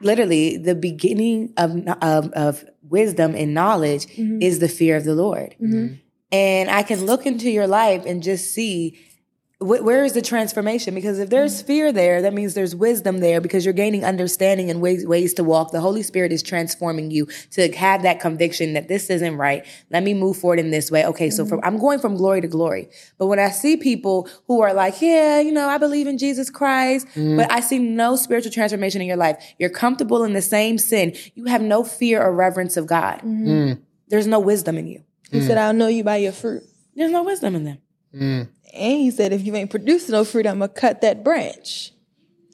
literally 0.00 0.56
the 0.56 0.74
beginning 0.74 1.52
of, 1.56 1.76
of 2.02 2.32
of 2.32 2.64
wisdom 2.82 3.34
and 3.34 3.54
knowledge 3.54 4.06
mm-hmm. 4.06 4.42
is 4.42 4.58
the 4.58 4.68
fear 4.68 4.96
of 4.96 5.04
the 5.04 5.14
Lord. 5.14 5.54
Mm-hmm. 5.60 5.94
And 6.32 6.70
I 6.70 6.82
can 6.82 7.04
look 7.04 7.26
into 7.26 7.50
your 7.50 7.66
life 7.66 8.04
and 8.04 8.22
just 8.22 8.52
see 8.52 8.98
wh- 8.98 9.15
where 9.58 10.04
is 10.04 10.12
the 10.12 10.20
transformation? 10.20 10.94
Because 10.94 11.18
if 11.18 11.30
there's 11.30 11.58
mm-hmm. 11.58 11.66
fear 11.66 11.92
there, 11.92 12.20
that 12.20 12.34
means 12.34 12.52
there's 12.52 12.76
wisdom 12.76 13.20
there 13.20 13.40
because 13.40 13.64
you're 13.64 13.72
gaining 13.72 14.04
understanding 14.04 14.68
and 14.68 14.82
ways, 14.82 15.06
ways 15.06 15.32
to 15.34 15.44
walk. 15.44 15.70
The 15.70 15.80
Holy 15.80 16.02
Spirit 16.02 16.30
is 16.30 16.42
transforming 16.42 17.10
you 17.10 17.26
to 17.52 17.72
have 17.72 18.02
that 18.02 18.20
conviction 18.20 18.74
that 18.74 18.88
this 18.88 19.08
isn't 19.08 19.38
right. 19.38 19.64
Let 19.90 20.02
me 20.02 20.12
move 20.12 20.36
forward 20.36 20.58
in 20.58 20.72
this 20.72 20.90
way. 20.90 21.06
Okay, 21.06 21.30
so 21.30 21.46
from, 21.46 21.60
mm-hmm. 21.60 21.68
I'm 21.68 21.78
going 21.78 22.00
from 22.00 22.16
glory 22.16 22.42
to 22.42 22.48
glory. 22.48 22.90
But 23.16 23.28
when 23.28 23.38
I 23.38 23.48
see 23.48 23.78
people 23.78 24.28
who 24.46 24.60
are 24.60 24.74
like, 24.74 25.00
yeah, 25.00 25.40
you 25.40 25.52
know, 25.52 25.68
I 25.68 25.78
believe 25.78 26.06
in 26.06 26.18
Jesus 26.18 26.50
Christ, 26.50 27.06
mm-hmm. 27.08 27.38
but 27.38 27.50
I 27.50 27.60
see 27.60 27.78
no 27.78 28.16
spiritual 28.16 28.52
transformation 28.52 29.00
in 29.00 29.06
your 29.06 29.16
life. 29.16 29.42
You're 29.58 29.70
comfortable 29.70 30.22
in 30.24 30.34
the 30.34 30.42
same 30.42 30.76
sin. 30.76 31.16
You 31.34 31.46
have 31.46 31.62
no 31.62 31.82
fear 31.82 32.22
or 32.22 32.30
reverence 32.30 32.76
of 32.76 32.86
God. 32.86 33.22
Mm. 33.22 33.80
There's 34.08 34.26
no 34.26 34.38
wisdom 34.38 34.76
in 34.76 34.86
you. 34.86 35.02
He 35.30 35.40
said, 35.40 35.56
mm. 35.56 35.62
I'll 35.62 35.72
know 35.72 35.88
you 35.88 36.04
by 36.04 36.16
your 36.16 36.32
fruit. 36.32 36.62
There's 36.94 37.10
no 37.10 37.22
wisdom 37.22 37.54
in 37.54 37.64
them. 37.64 37.78
Mm. 38.16 38.48
And 38.74 38.98
he 38.98 39.10
said, 39.10 39.32
if 39.32 39.44
you 39.44 39.54
ain't 39.54 39.70
producing 39.70 40.12
no 40.12 40.24
fruit, 40.24 40.46
I'm 40.46 40.58
gonna 40.58 40.68
cut 40.68 41.00
that 41.02 41.24
branch. 41.24 41.92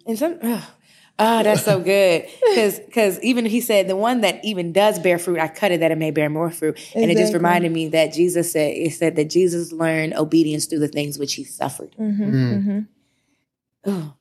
And 0.07 0.19
some, 0.19 0.39
oh, 0.43 0.69
that's 1.19 1.65
so 1.65 1.81
good. 1.81 2.27
Because 2.53 2.81
because 2.81 3.21
even 3.23 3.47
he 3.47 3.61
said 3.63 3.89
the 3.89 3.97
one 3.97 4.21
that 4.21 4.45
even 4.45 4.73
does 4.73 4.99
bear 4.99 5.19
fruit, 5.19 5.39
I 5.39 5.49
cut 5.49 5.73
it 5.73 5.81
that 5.81 5.91
it 5.91 5.97
may 5.97 6.11
bear 6.11 6.29
more 6.29 6.51
fruit. 6.51 6.79
And 6.95 7.11
it 7.11 7.17
just 7.17 7.33
reminded 7.33 7.73
me 7.73 7.89
that 7.89 8.13
Jesus 8.13 8.53
said 8.53 8.77
it 8.77 8.93
said 8.93 9.17
that 9.17 9.31
Jesus 9.31 9.73
learned 9.73 10.15
obedience 10.15 10.67
through 10.67 10.81
the 10.81 10.89
things 10.89 11.19
which 11.19 11.35
he 11.35 11.45
suffered. 11.45 11.95
Oh, 13.85 14.15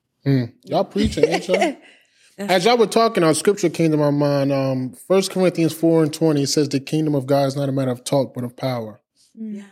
Y'all 0.63 0.86
preaching, 0.86 1.25
ain't 1.25 1.47
y'all? 1.47 1.75
As 2.38 2.65
y'all 2.65 2.77
were 2.77 2.88
talking, 2.88 3.23
our 3.23 3.34
scripture 3.34 3.69
came 3.69 3.91
to 3.91 3.97
my 3.97 4.10
mind. 4.10 4.51
Um, 4.51 4.95
1 5.08 5.23
Corinthians 5.30 5.73
4 5.73 6.04
and 6.04 6.13
20 6.13 6.45
says, 6.45 6.69
The 6.69 6.80
kingdom 6.80 7.13
of 7.13 7.27
God 7.27 7.47
is 7.47 7.56
not 7.56 7.69
a 7.69 7.71
matter 7.71 7.91
of 7.91 8.04
talk, 8.04 8.34
but 8.34 8.43
of 8.43 8.56
power. 8.56 9.01
yeah. 9.36 9.63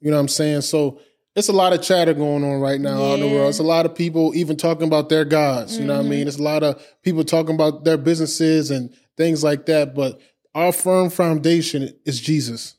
You 0.00 0.10
know 0.10 0.16
what 0.16 0.22
I'm 0.22 0.28
saying? 0.28 0.62
So 0.62 1.00
it's 1.36 1.48
a 1.48 1.52
lot 1.52 1.72
of 1.72 1.82
chatter 1.82 2.14
going 2.14 2.42
on 2.42 2.60
right 2.60 2.80
now 2.80 3.02
out 3.04 3.14
in 3.14 3.20
the 3.20 3.28
world. 3.28 3.50
It's 3.50 3.58
a 3.58 3.62
lot 3.62 3.86
of 3.86 3.94
people 3.94 4.32
even 4.34 4.56
talking 4.56 4.86
about 4.86 5.08
their 5.08 5.24
gods. 5.24 5.78
You 5.78 5.84
know 5.84 5.96
what 5.98 6.06
I 6.06 6.08
mean? 6.08 6.26
It's 6.26 6.38
a 6.38 6.42
lot 6.42 6.62
of 6.62 6.82
people 7.02 7.22
talking 7.24 7.54
about 7.54 7.84
their 7.84 7.98
businesses 7.98 8.70
and 8.70 8.94
things 9.16 9.44
like 9.44 9.66
that. 9.66 9.94
But 9.94 10.20
our 10.54 10.72
firm 10.72 11.10
foundation 11.10 11.94
is 12.04 12.20
Jesus. 12.20 12.74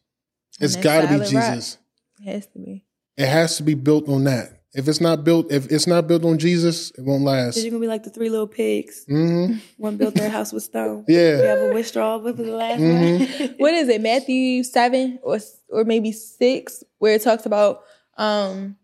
It's 0.59 0.75
that 0.75 0.83
got 0.83 1.01
to 1.01 1.07
be 1.07 1.13
solid 1.23 1.33
rock. 1.33 1.53
Jesus. 1.53 1.77
It 2.25 2.31
has 2.33 2.47
to 2.47 2.59
be. 2.59 2.83
It 3.15 3.27
has 3.27 3.57
to 3.57 3.63
be 3.63 3.75
built 3.75 4.09
on 4.09 4.23
that. 4.25 4.53
If 4.73 4.87
it's 4.87 5.01
not 5.01 5.23
built, 5.23 5.51
if 5.51 5.71
it's 5.71 5.87
not 5.87 6.07
built 6.07 6.23
on 6.25 6.37
Jesus, 6.37 6.91
it 6.91 7.01
won't 7.01 7.23
last. 7.23 7.57
Is 7.57 7.65
you 7.65 7.71
gonna 7.71 7.81
be 7.81 7.87
like 7.87 8.03
the 8.03 8.09
three 8.11 8.29
little 8.29 8.47
pigs? 8.47 9.05
hmm 9.07 9.53
One 9.77 9.97
built 9.97 10.13
their 10.15 10.29
house 10.29 10.51
with 10.51 10.63
stone. 10.63 11.05
Yeah. 11.07 11.37
You 11.41 11.47
have 11.47 11.59
a 11.61 11.73
wish 11.73 11.87
straw. 11.87 12.17
What 12.17 12.37
was 12.37 12.45
the 12.45 12.55
last 12.55 12.79
Mm-hmm. 12.81 13.43
one? 13.43 13.55
What 13.57 13.73
is 13.73 13.87
it? 13.89 14.01
Matthew 14.01 14.63
seven 14.63 15.19
or 15.23 15.39
or 15.69 15.83
maybe 15.83 16.11
six, 16.11 16.83
where 16.99 17.15
it 17.15 17.23
talks 17.23 17.45
about 17.45 17.81
um 18.17 18.75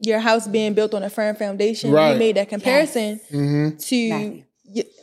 your 0.00 0.18
house 0.18 0.46
being 0.46 0.74
built 0.74 0.92
on 0.94 1.02
a 1.02 1.10
firm 1.10 1.34
foundation. 1.36 1.90
Right. 1.90 2.12
He 2.12 2.18
made 2.18 2.36
that 2.36 2.48
comparison 2.48 3.20
hmm 3.30 3.70
to 3.76 4.42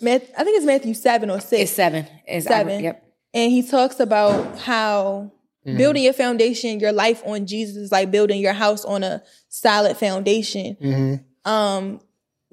Matthew. 0.02 0.28
I 0.38 0.44
think 0.44 0.58
it's 0.58 0.66
Matthew 0.66 0.94
seven 0.94 1.30
or 1.30 1.40
six. 1.40 1.64
It's 1.64 1.72
seven. 1.72 2.06
It's 2.28 2.46
Seven. 2.48 2.84
yep. 2.84 3.04
and 3.34 3.52
he 3.52 3.64
talks 3.68 4.00
about 4.00 4.60
how 4.60 5.32
Mm-hmm. 5.66 5.78
building 5.78 6.04
your 6.04 6.12
foundation, 6.12 6.82
your 6.82 6.92
life 6.92 7.22
on 7.26 7.48
Jesus 7.48 7.78
is 7.78 7.90
like 7.90 8.12
building 8.12 8.42
your 8.42 8.52
house 8.52 8.84
on 8.84 9.02
a 9.02 9.24
solid 9.48 9.96
foundation. 9.96 10.76
hmm 10.82 11.50
Um, 11.50 12.02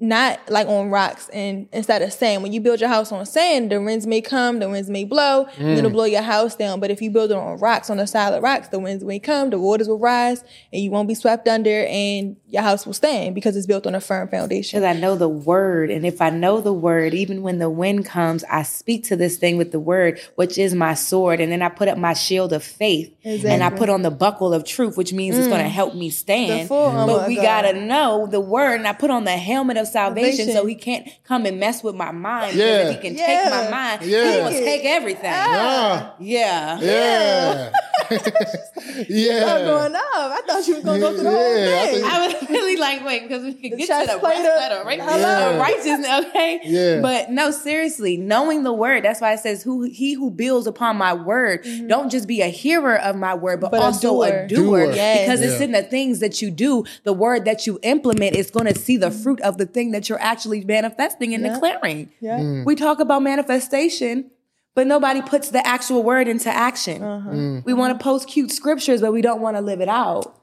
not 0.01 0.39
like 0.49 0.67
on 0.67 0.89
rocks 0.89 1.29
and 1.29 1.67
instead 1.71 2.01
of 2.01 2.11
sand. 2.11 2.43
When 2.43 2.51
you 2.51 2.59
build 2.59 2.79
your 2.79 2.89
house 2.89 3.11
on 3.11 3.25
sand, 3.25 3.71
the 3.71 3.81
winds 3.81 4.07
may 4.07 4.21
come, 4.21 4.59
the 4.59 4.69
winds 4.69 4.89
may 4.89 5.03
blow, 5.03 5.45
and 5.57 5.77
it'll 5.77 5.89
mm. 5.89 5.93
blow 5.93 6.05
your 6.05 6.23
house 6.23 6.55
down. 6.55 6.79
But 6.79 6.91
if 6.91 7.01
you 7.01 7.11
build 7.11 7.31
it 7.31 7.37
on 7.37 7.59
rocks, 7.59 7.89
on 7.89 7.97
the 7.97 8.07
solid 8.07 8.41
rocks, 8.41 8.69
the 8.69 8.79
winds 8.79 9.03
may 9.03 9.19
come, 9.19 9.51
the 9.51 9.59
waters 9.59 9.87
will 9.87 9.99
rise, 9.99 10.43
and 10.73 10.81
you 10.81 10.89
won't 10.89 11.07
be 11.07 11.13
swept 11.13 11.47
under, 11.47 11.85
and 11.85 12.35
your 12.47 12.63
house 12.63 12.85
will 12.85 12.93
stand 12.93 13.35
because 13.35 13.55
it's 13.55 13.67
built 13.67 13.85
on 13.85 13.95
a 13.95 14.01
firm 14.01 14.27
foundation. 14.27 14.79
Because 14.79 14.95
I 14.95 14.99
know 14.99 15.15
the 15.15 15.29
word. 15.29 15.91
And 15.91 16.05
if 16.05 16.21
I 16.21 16.31
know 16.31 16.61
the 16.61 16.73
word, 16.73 17.13
even 17.13 17.43
when 17.43 17.59
the 17.59 17.69
wind 17.69 18.05
comes, 18.05 18.43
I 18.45 18.63
speak 18.63 19.05
to 19.05 19.15
this 19.15 19.37
thing 19.37 19.57
with 19.57 19.71
the 19.71 19.79
word, 19.79 20.19
which 20.35 20.57
is 20.57 20.73
my 20.73 20.95
sword. 20.95 21.39
And 21.39 21.51
then 21.51 21.61
I 21.61 21.69
put 21.69 21.87
up 21.87 21.97
my 21.97 22.13
shield 22.13 22.53
of 22.53 22.63
faith. 22.63 23.15
And 23.23 23.63
I 23.63 23.69
put 23.69 23.87
on 23.89 24.01
the 24.01 24.09
buckle 24.09 24.51
of 24.53 24.63
truth, 24.65 24.97
which 24.97 25.13
means 25.13 25.37
it's 25.37 25.47
going 25.47 25.61
to 25.61 25.69
help 25.69 25.93
me 25.93 26.09
stand. 26.09 26.67
full 26.67 26.91
But 26.91 27.27
we 27.27 27.35
got 27.35 27.61
to 27.63 27.73
know 27.73 28.25
the 28.25 28.39
word. 28.39 28.75
And 28.75 28.87
I 28.87 28.93
put 28.93 29.11
on 29.11 29.25
the 29.25 29.31
helmet 29.31 29.77
of 29.77 29.87
salvation, 29.87 30.37
Salvation. 30.47 30.53
so 30.55 30.65
he 30.65 30.73
can't 30.75 31.07
come 31.23 31.45
and 31.45 31.59
mess 31.59 31.83
with 31.83 31.93
my 31.95 32.11
mind. 32.11 32.55
Yeah. 32.55 32.89
If 32.89 32.95
he 32.95 33.01
can 33.09 33.15
Yeah. 33.15 33.25
take 33.27 33.45
my 33.51 33.69
mind, 33.69 34.01
Yeah. 34.09 34.31
he 34.31 34.41
will 34.57 34.63
take 34.65 34.85
everything. 34.85 35.31
Ah, 35.33 36.15
Yeah. 36.19 36.79
yeah. 36.79 37.71
yeah. 38.09 39.45
I'm 39.55 39.65
going 39.65 39.95
up. 39.95 40.01
I 40.13 40.41
thought 40.47 40.67
you 40.67 40.75
was 40.75 40.83
gonna 40.83 40.99
go 40.99 41.13
through 41.13 41.23
the 41.23 41.29
whole 41.29 41.57
Yeah, 41.57 41.81
I 41.81 41.87
thing. 41.87 42.03
I 42.03 42.27
was 42.27 42.49
really 42.49 42.60
like, 42.81 43.05
wait, 43.05 43.21
because 43.23 43.43
we 43.45 43.53
could 43.53 43.77
get 43.77 43.79
to 43.79 43.87
chest 43.87 44.11
the 44.11 44.19
plate 44.19 44.39
rest 44.39 44.49
up. 44.49 44.71
of 44.73 44.79
the 44.79 44.85
right, 44.85 44.97
Yeah. 44.97 45.57
righteousness, 45.57 46.07
okay? 46.27 46.59
Yeah. 46.65 46.99
But 47.01 47.31
no, 47.31 47.51
seriously, 47.51 48.17
knowing 48.17 48.63
the 48.63 48.73
word, 48.73 49.03
that's 49.05 49.21
why 49.21 49.31
it 49.33 49.39
says, 49.39 49.63
"Who 49.63 49.83
he 49.83 50.13
who 50.15 50.29
builds 50.29 50.67
upon 50.67 50.97
my 50.97 51.13
word, 51.13 51.65
don't 51.87 52.09
just 52.09 52.27
be 52.27 52.41
a 52.41 52.47
hearer 52.47 52.97
of 52.97 53.15
my 53.15 53.33
word, 53.33 53.61
but, 53.61 53.67
Mm-hmm. 53.71 53.77
But 53.77 53.85
also 53.85 54.21
a 54.23 54.47
doer. 54.47 54.47
doer. 54.47 54.85
Doer. 54.87 54.93
Yes. 54.95 55.21
Because 55.27 55.41
it's 55.41 55.61
in 55.61 55.71
the 55.71 55.83
things 55.83 56.19
that 56.19 56.41
you 56.41 56.51
do, 56.51 56.83
the 57.05 57.13
word 57.13 57.45
that 57.45 57.65
you 57.65 57.79
implement 57.83 58.35
is 58.35 58.51
going 58.51 58.65
to 58.65 58.77
see 58.77 58.97
the 58.97 59.11
fruit 59.11 59.39
of 59.41 59.57
the 59.57 59.65
thing 59.65 59.91
that 59.91 60.09
you're 60.09 60.19
actually 60.21 60.65
manifesting 60.65 61.33
and 61.33 61.43
Yeah. 61.45 61.53
declaring. 61.53 62.09
Yeah. 62.19 62.63
We 62.65 62.75
talk 62.75 62.99
about 62.99 63.21
manifestation, 63.23 64.31
but 64.73 64.87
nobody 64.87 65.21
puts 65.21 65.49
the 65.49 65.65
actual 65.67 66.01
word 66.03 66.27
into 66.27 66.49
action. 66.49 67.03
Uh-huh. 67.03 67.61
We 67.65 67.73
want 67.73 67.97
to 67.97 68.03
post 68.03 68.27
cute 68.27 68.51
scriptures, 68.51 69.01
but 69.01 69.11
we 69.11 69.21
don't 69.21 69.41
want 69.41 69.57
to 69.57 69.61
live 69.61 69.81
it 69.81 69.89
out. 69.89 70.40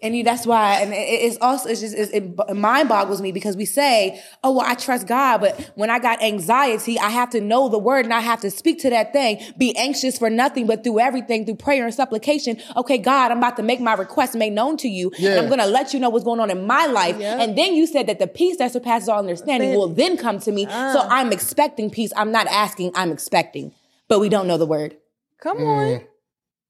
And 0.00 0.16
you, 0.16 0.22
that's 0.22 0.46
why, 0.46 0.80
and 0.80 0.92
it, 0.92 0.96
it's 0.96 1.38
also, 1.40 1.68
it's 1.68 1.80
just, 1.80 1.96
it, 1.96 2.14
it 2.14 2.56
mind 2.56 2.88
boggles 2.88 3.20
me 3.20 3.32
because 3.32 3.56
we 3.56 3.64
say, 3.64 4.22
oh, 4.44 4.52
well, 4.52 4.64
I 4.64 4.74
trust 4.74 5.08
God, 5.08 5.40
but 5.40 5.72
when 5.74 5.90
I 5.90 5.98
got 5.98 6.22
anxiety, 6.22 6.98
I 7.00 7.08
have 7.08 7.30
to 7.30 7.40
know 7.40 7.68
the 7.68 7.80
word 7.80 8.04
and 8.04 8.14
I 8.14 8.20
have 8.20 8.40
to 8.42 8.50
speak 8.50 8.80
to 8.82 8.90
that 8.90 9.12
thing. 9.12 9.40
Be 9.58 9.76
anxious 9.76 10.16
for 10.16 10.30
nothing, 10.30 10.68
but 10.68 10.84
through 10.84 11.00
everything, 11.00 11.46
through 11.46 11.56
prayer 11.56 11.84
and 11.84 11.92
supplication. 11.92 12.60
Okay, 12.76 12.98
God, 12.98 13.32
I'm 13.32 13.38
about 13.38 13.56
to 13.56 13.64
make 13.64 13.80
my 13.80 13.94
request 13.94 14.36
made 14.36 14.52
known 14.52 14.76
to 14.76 14.88
you. 14.88 15.10
Yeah. 15.18 15.30
And 15.30 15.40
I'm 15.40 15.46
going 15.46 15.58
to 15.58 15.66
let 15.66 15.92
you 15.92 15.98
know 15.98 16.10
what's 16.10 16.24
going 16.24 16.38
on 16.38 16.50
in 16.50 16.64
my 16.64 16.86
life. 16.86 17.16
Yeah. 17.18 17.40
And 17.40 17.58
then 17.58 17.74
you 17.74 17.86
said 17.86 18.06
that 18.06 18.20
the 18.20 18.28
peace 18.28 18.58
that 18.58 18.70
surpasses 18.70 19.08
all 19.08 19.18
understanding 19.18 19.74
will 19.74 19.88
then 19.88 20.16
come 20.16 20.38
to 20.40 20.52
me. 20.52 20.66
Uh-huh. 20.66 20.92
So 20.92 21.08
I'm 21.08 21.32
expecting 21.32 21.90
peace. 21.90 22.12
I'm 22.16 22.30
not 22.30 22.46
asking, 22.46 22.92
I'm 22.94 23.10
expecting. 23.10 23.74
But 24.06 24.20
we 24.20 24.28
don't 24.28 24.46
know 24.46 24.58
the 24.58 24.66
word. 24.66 24.96
Come 25.40 25.58
on. 25.58 25.86
Mm. 25.86 26.06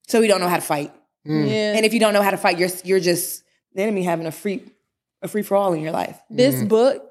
So 0.07 0.19
we 0.19 0.27
don't 0.27 0.41
know 0.41 0.49
how 0.49 0.55
to 0.55 0.61
fight. 0.61 0.91
Mm. 1.27 1.49
Yeah. 1.49 1.73
And 1.75 1.85
if 1.85 1.93
you 1.93 1.99
don't 1.99 2.13
know 2.13 2.21
how 2.21 2.31
to 2.31 2.37
fight, 2.37 2.57
you're 2.57 2.69
you're 2.83 2.99
just 2.99 3.43
the 3.73 3.81
enemy 3.81 4.03
having 4.03 4.25
a 4.25 4.31
free 4.31 4.63
a 5.21 5.27
free 5.27 5.41
for 5.41 5.57
all 5.57 5.73
in 5.73 5.81
your 5.81 5.91
life. 5.91 6.19
this 6.29 6.55
mm. 6.55 6.67
book 6.69 7.03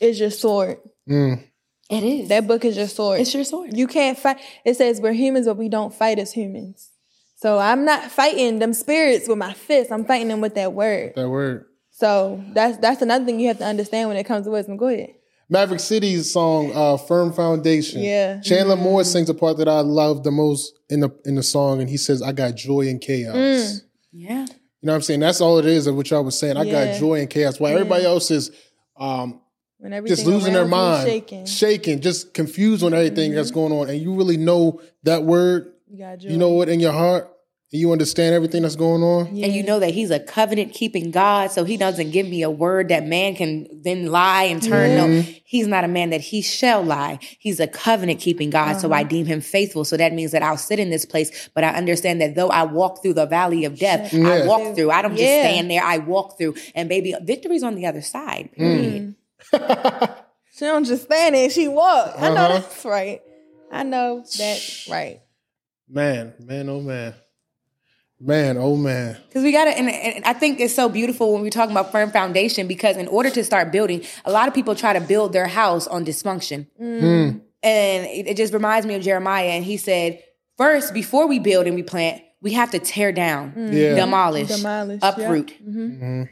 is 0.00 0.20
your 0.20 0.30
sword. 0.30 0.78
Mm. 1.08 1.42
It 1.90 2.02
is. 2.02 2.28
That 2.28 2.46
book 2.46 2.64
is 2.64 2.76
your 2.76 2.88
sword. 2.88 3.20
it's 3.20 3.34
your 3.34 3.44
sword. 3.44 3.76
You 3.76 3.86
can't 3.86 4.18
fight. 4.18 4.38
It 4.64 4.76
says 4.76 5.00
we're 5.00 5.12
humans, 5.12 5.46
but 5.46 5.56
we 5.56 5.68
don't 5.68 5.94
fight 5.94 6.18
as 6.18 6.32
humans. 6.32 6.90
So 7.36 7.58
I'm 7.58 7.84
not 7.84 8.10
fighting 8.10 8.58
them 8.58 8.72
spirits 8.72 9.28
with 9.28 9.38
my 9.38 9.52
fists. 9.52 9.92
I'm 9.92 10.04
fighting 10.04 10.28
them 10.28 10.40
with 10.40 10.54
that 10.54 10.72
word. 10.72 11.12
That 11.16 11.28
word. 11.28 11.66
So 11.90 12.42
that's 12.52 12.78
that's 12.78 13.02
another 13.02 13.24
thing 13.24 13.38
you 13.38 13.48
have 13.48 13.58
to 13.58 13.66
understand 13.66 14.08
when 14.08 14.16
it 14.16 14.24
comes 14.24 14.46
to 14.46 14.50
wisdom. 14.50 14.76
Go 14.76 14.88
ahead. 14.88 15.14
Maverick 15.48 15.80
City's 15.80 16.32
song 16.32 16.72
uh, 16.74 16.96
"Firm 16.96 17.32
Foundation." 17.32 18.02
Yeah. 18.02 18.40
Chandler 18.40 18.76
Moore 18.76 19.04
sings 19.04 19.28
a 19.28 19.34
part 19.34 19.58
that 19.58 19.68
I 19.68 19.80
love 19.80 20.22
the 20.24 20.30
most 20.30 20.78
in 20.88 21.00
the 21.00 21.10
in 21.24 21.34
the 21.34 21.42
song, 21.42 21.80
and 21.80 21.88
he 21.90 21.96
says, 21.96 22.22
"I 22.22 22.32
got 22.32 22.54
joy 22.56 22.82
in 22.82 22.98
chaos." 22.98 23.82
Yeah. 24.12 24.46
You 24.46 24.86
know 24.88 24.92
what 24.92 24.96
I'm 24.96 25.02
saying? 25.02 25.20
That's 25.20 25.40
all 25.40 25.58
it 25.58 25.66
is 25.66 25.86
of 25.86 25.96
what 25.96 26.10
y'all 26.10 26.22
was 26.24 26.38
saying. 26.38 26.56
I 26.56 26.62
Yeah. 26.64 26.92
got 26.92 27.00
joy 27.00 27.14
in 27.20 27.28
chaos. 27.28 27.58
While 27.58 27.72
everybody 27.72 28.04
else 28.04 28.30
is 28.30 28.50
um, 28.96 29.40
When 29.78 30.06
just 30.06 30.26
losing 30.26 30.52
their 30.52 30.66
mind, 30.66 31.08
shaking, 31.08 31.46
shaking, 31.46 32.00
just 32.00 32.32
confused 32.34 32.82
on 32.84 32.94
everything 32.94 33.34
that's 33.34 33.50
going 33.50 33.72
on, 33.72 33.88
and 33.90 34.00
you 34.00 34.14
really 34.14 34.36
know 34.36 34.80
that 35.04 35.24
word. 35.24 35.72
you 35.88 35.98
got 35.98 36.18
joy. 36.18 36.28
You 36.30 36.36
know 36.38 36.60
it 36.62 36.68
in 36.68 36.80
your 36.80 36.92
heart, 36.92 37.30
and 37.74 37.80
you 37.80 37.90
understand 37.90 38.36
everything 38.36 38.62
that's 38.62 38.76
going 38.76 39.02
on. 39.02 39.26
And 39.26 39.52
you 39.52 39.64
know 39.64 39.80
that 39.80 39.92
he's 39.92 40.12
a 40.12 40.20
covenant 40.20 40.72
keeping 40.74 41.10
God, 41.10 41.50
so 41.50 41.64
he 41.64 41.76
doesn't 41.76 42.12
give 42.12 42.24
me 42.24 42.42
a 42.42 42.48
word 42.50 42.90
that 42.90 43.04
man 43.04 43.34
can 43.34 43.66
then 43.82 44.12
lie 44.12 44.44
and 44.44 44.62
turn. 44.62 44.94
No, 44.96 45.06
mm-hmm. 45.08 45.32
he's 45.44 45.66
not 45.66 45.82
a 45.82 45.88
man 45.88 46.10
that 46.10 46.20
he 46.20 46.40
shall 46.40 46.84
lie. 46.84 47.18
He's 47.40 47.58
a 47.58 47.66
covenant 47.66 48.20
keeping 48.20 48.48
God, 48.48 48.74
so 48.74 48.92
I 48.92 49.00
uh-huh. 49.00 49.08
deem 49.08 49.26
him 49.26 49.40
faithful. 49.40 49.84
So 49.84 49.96
that 49.96 50.12
means 50.12 50.30
that 50.30 50.40
I'll 50.40 50.56
sit 50.56 50.78
in 50.78 50.90
this 50.90 51.04
place, 51.04 51.50
but 51.52 51.64
I 51.64 51.70
understand 51.70 52.20
that 52.20 52.36
though 52.36 52.46
I 52.46 52.62
walk 52.62 53.02
through 53.02 53.14
the 53.14 53.26
valley 53.26 53.64
of 53.64 53.76
death, 53.76 54.14
I 54.14 54.46
walk 54.46 54.76
through. 54.76 54.92
I 54.92 55.02
don't 55.02 55.16
just 55.16 55.24
stand 55.24 55.68
there, 55.68 55.82
I 55.82 55.98
walk 55.98 56.38
through. 56.38 56.54
And 56.76 56.88
baby, 56.88 57.12
victory's 57.22 57.64
on 57.64 57.74
the 57.74 57.86
other 57.86 58.02
side. 58.02 58.50
Mm. 58.56 59.14
Period. 59.50 60.10
She 60.56 60.66
don't 60.66 60.84
just 60.84 61.06
stand 61.06 61.34
there, 61.34 61.50
she 61.50 61.66
walk. 61.66 62.14
I 62.16 62.28
know 62.28 62.36
Uh-huh. 62.36 62.48
that's 62.60 62.84
right. 62.84 63.20
I 63.72 63.82
know 63.82 64.18
that's 64.18 64.88
right. 64.88 65.20
Man, 65.88 66.34
man, 66.38 66.68
oh 66.68 66.80
man, 66.80 67.14
man, 68.24 68.56
oh 68.58 68.76
man. 68.76 69.16
Because 69.28 69.42
we 69.42 69.52
got 69.52 69.66
to, 69.66 69.70
and, 69.70 69.88
and 69.88 70.24
I 70.24 70.32
think 70.32 70.60
it's 70.60 70.74
so 70.74 70.88
beautiful 70.88 71.32
when 71.32 71.42
we're 71.42 71.50
talking 71.50 71.72
about 71.72 71.92
firm 71.92 72.10
foundation 72.10 72.66
because 72.66 72.96
in 72.96 73.08
order 73.08 73.30
to 73.30 73.44
start 73.44 73.70
building, 73.72 74.02
a 74.24 74.32
lot 74.32 74.48
of 74.48 74.54
people 74.54 74.74
try 74.74 74.92
to 74.92 75.00
build 75.00 75.32
their 75.32 75.46
house 75.46 75.86
on 75.86 76.04
dysfunction. 76.04 76.66
Mm. 76.80 77.40
And 77.62 78.06
it, 78.06 78.26
it 78.28 78.36
just 78.36 78.52
reminds 78.52 78.86
me 78.86 78.94
of 78.94 79.02
Jeremiah. 79.02 79.48
And 79.48 79.64
he 79.64 79.76
said, 79.76 80.22
first, 80.56 80.92
before 80.94 81.26
we 81.26 81.38
build 81.38 81.66
and 81.66 81.74
we 81.74 81.82
plant, 81.82 82.22
we 82.40 82.52
have 82.52 82.70
to 82.72 82.78
tear 82.78 83.10
down, 83.10 83.52
Yeah. 83.72 83.94
demolish, 83.94 84.48
Demolish, 84.48 85.00
yeah. 85.02 85.08
uproot. 85.08 85.46
Mm-hmm. 85.62 85.80
Mm-hmm. 85.80 86.22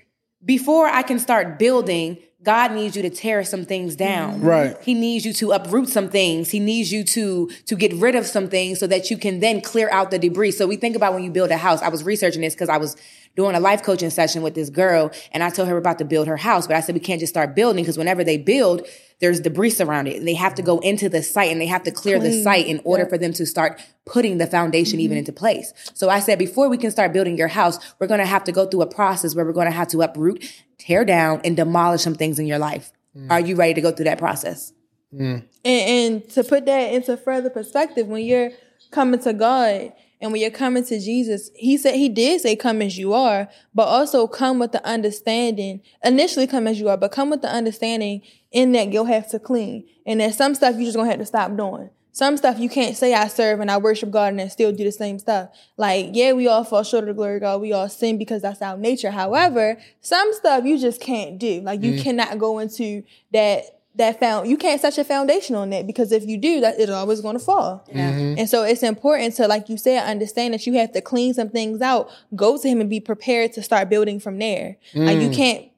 Before 0.44 0.86
I 0.86 1.02
can 1.02 1.18
start 1.18 1.58
building, 1.58 2.18
God 2.42 2.72
needs 2.72 2.96
you 2.96 3.02
to 3.02 3.10
tear 3.10 3.44
some 3.44 3.64
things 3.64 3.94
down. 3.94 4.38
Mm-hmm. 4.38 4.46
Right. 4.46 4.76
He 4.82 4.94
needs 4.94 5.24
you 5.24 5.32
to 5.34 5.52
uproot 5.52 5.88
some 5.88 6.08
things. 6.08 6.50
He 6.50 6.58
needs 6.58 6.92
you 6.92 7.04
to 7.04 7.48
to 7.66 7.76
get 7.76 7.92
rid 7.94 8.16
of 8.16 8.26
some 8.26 8.48
things 8.48 8.80
so 8.80 8.86
that 8.88 9.10
you 9.10 9.16
can 9.16 9.38
then 9.40 9.60
clear 9.60 9.88
out 9.90 10.10
the 10.10 10.18
debris. 10.18 10.52
So 10.52 10.66
we 10.66 10.76
think 10.76 10.96
about 10.96 11.14
when 11.14 11.22
you 11.22 11.30
build 11.30 11.50
a 11.50 11.56
house. 11.56 11.82
I 11.82 11.88
was 11.88 12.02
researching 12.02 12.42
this 12.42 12.54
because 12.54 12.68
I 12.68 12.78
was 12.78 12.96
doing 13.36 13.54
a 13.54 13.60
life 13.60 13.82
coaching 13.82 14.10
session 14.10 14.42
with 14.42 14.54
this 14.54 14.70
girl 14.70 15.12
and 15.30 15.42
I 15.42 15.50
told 15.50 15.68
her 15.68 15.76
about 15.76 15.98
to 15.98 16.04
build 16.04 16.26
her 16.26 16.36
house, 16.36 16.66
but 16.66 16.76
I 16.76 16.80
said 16.80 16.94
we 16.94 17.00
can't 17.00 17.20
just 17.20 17.32
start 17.32 17.54
building 17.54 17.84
because 17.84 17.96
whenever 17.96 18.24
they 18.24 18.36
build, 18.36 18.86
there's 19.22 19.38
debris 19.38 19.76
around 19.78 20.08
it. 20.08 20.16
And 20.16 20.26
they 20.26 20.34
have 20.34 20.54
to 20.56 20.62
go 20.62 20.80
into 20.80 21.08
the 21.08 21.22
site 21.22 21.52
and 21.52 21.60
they 21.60 21.66
have 21.66 21.84
to 21.84 21.92
clear 21.92 22.18
the 22.18 22.42
site 22.42 22.66
in 22.66 22.80
order 22.84 23.06
for 23.06 23.16
them 23.16 23.32
to 23.34 23.46
start 23.46 23.80
putting 24.04 24.38
the 24.38 24.48
foundation 24.48 24.98
even 24.98 25.14
mm-hmm. 25.14 25.20
into 25.20 25.32
place. 25.32 25.72
So 25.94 26.10
I 26.10 26.18
said 26.18 26.40
before 26.40 26.68
we 26.68 26.76
can 26.76 26.90
start 26.90 27.12
building 27.12 27.38
your 27.38 27.48
house, 27.48 27.78
we're 28.00 28.08
going 28.08 28.18
to 28.18 28.26
have 28.26 28.42
to 28.44 28.52
go 28.52 28.66
through 28.66 28.82
a 28.82 28.92
process 28.92 29.36
where 29.36 29.44
we're 29.44 29.52
going 29.52 29.70
to 29.70 29.70
have 29.70 29.86
to 29.88 30.02
uproot, 30.02 30.44
tear 30.76 31.04
down 31.04 31.40
and 31.44 31.56
demolish 31.56 32.02
some 32.02 32.16
things 32.16 32.40
in 32.40 32.46
your 32.46 32.58
life. 32.58 32.90
Mm. 33.16 33.30
Are 33.30 33.38
you 33.38 33.54
ready 33.54 33.74
to 33.74 33.80
go 33.80 33.92
through 33.92 34.06
that 34.06 34.18
process? 34.18 34.72
Mm. 35.14 35.44
And, 35.64 36.22
and 36.24 36.28
to 36.30 36.42
put 36.42 36.66
that 36.66 36.92
into 36.92 37.16
further 37.16 37.48
perspective, 37.48 38.08
when 38.08 38.24
you're 38.24 38.50
coming 38.90 39.20
to 39.20 39.32
God 39.32 39.92
and 40.22 40.30
when 40.30 40.40
you're 40.40 40.50
coming 40.50 40.84
to 40.84 41.00
Jesus, 41.00 41.50
He 41.54 41.76
said 41.76 41.96
He 41.96 42.08
did 42.08 42.40
say, 42.40 42.54
"Come 42.56 42.80
as 42.80 42.96
you 42.96 43.12
are," 43.12 43.48
but 43.74 43.88
also 43.88 44.26
come 44.28 44.60
with 44.60 44.70
the 44.70 44.84
understanding. 44.86 45.82
Initially, 46.02 46.46
come 46.46 46.66
as 46.68 46.78
you 46.80 46.88
are, 46.88 46.96
but 46.96 47.10
come 47.10 47.28
with 47.28 47.42
the 47.42 47.52
understanding 47.52 48.22
in 48.52 48.70
that 48.72 48.92
you'll 48.92 49.06
have 49.06 49.28
to 49.30 49.38
clean, 49.40 49.84
and 50.06 50.20
that 50.20 50.34
some 50.34 50.54
stuff 50.54 50.76
you 50.76 50.84
just 50.84 50.96
gonna 50.96 51.10
have 51.10 51.18
to 51.18 51.26
stop 51.26 51.54
doing. 51.56 51.90
Some 52.14 52.36
stuff 52.36 52.58
you 52.58 52.68
can't 52.68 52.94
say 52.94 53.14
I 53.14 53.26
serve 53.26 53.60
and 53.60 53.70
I 53.70 53.78
worship 53.78 54.10
God 54.10 54.28
and 54.28 54.38
then 54.38 54.50
still 54.50 54.70
do 54.70 54.84
the 54.84 54.92
same 54.92 55.18
stuff. 55.18 55.48
Like, 55.78 56.10
yeah, 56.12 56.34
we 56.34 56.46
all 56.46 56.62
fall 56.62 56.82
short 56.82 57.04
of 57.04 57.08
the 57.08 57.14
glory 57.14 57.36
of 57.36 57.40
God. 57.40 57.62
We 57.62 57.72
all 57.72 57.88
sin 57.88 58.18
because 58.18 58.42
that's 58.42 58.60
our 58.60 58.76
nature. 58.76 59.10
However, 59.10 59.78
some 60.02 60.30
stuff 60.34 60.66
you 60.66 60.78
just 60.78 61.00
can't 61.00 61.38
do. 61.38 61.62
Like, 61.62 61.82
you 61.82 61.92
mm. 61.94 62.02
cannot 62.02 62.38
go 62.38 62.58
into 62.58 63.02
that 63.32 63.64
that 63.94 64.18
found 64.18 64.48
you 64.48 64.56
can't 64.56 64.80
set 64.80 64.96
your 64.96 65.04
foundation 65.04 65.54
on 65.54 65.70
that 65.70 65.86
because 65.86 66.12
if 66.12 66.26
you 66.26 66.38
do 66.38 66.60
that 66.60 66.78
it's 66.78 66.90
always 66.90 67.20
going 67.20 67.38
to 67.38 67.44
fall 67.44 67.84
mm-hmm. 67.88 68.38
and 68.38 68.48
so 68.48 68.62
it's 68.62 68.82
important 68.82 69.34
to 69.34 69.46
like 69.46 69.68
you 69.68 69.76
said 69.76 70.02
understand 70.08 70.54
that 70.54 70.66
you 70.66 70.72
have 70.74 70.92
to 70.92 71.00
clean 71.00 71.34
some 71.34 71.50
things 71.50 71.82
out 71.82 72.10
go 72.34 72.56
to 72.56 72.68
him 72.68 72.80
and 72.80 72.88
be 72.88 73.00
prepared 73.00 73.52
to 73.52 73.62
start 73.62 73.90
building 73.90 74.18
from 74.18 74.38
there 74.38 74.76
like 74.94 75.18
you 75.18 75.28
mm. 75.28 75.36
can't 75.36 75.72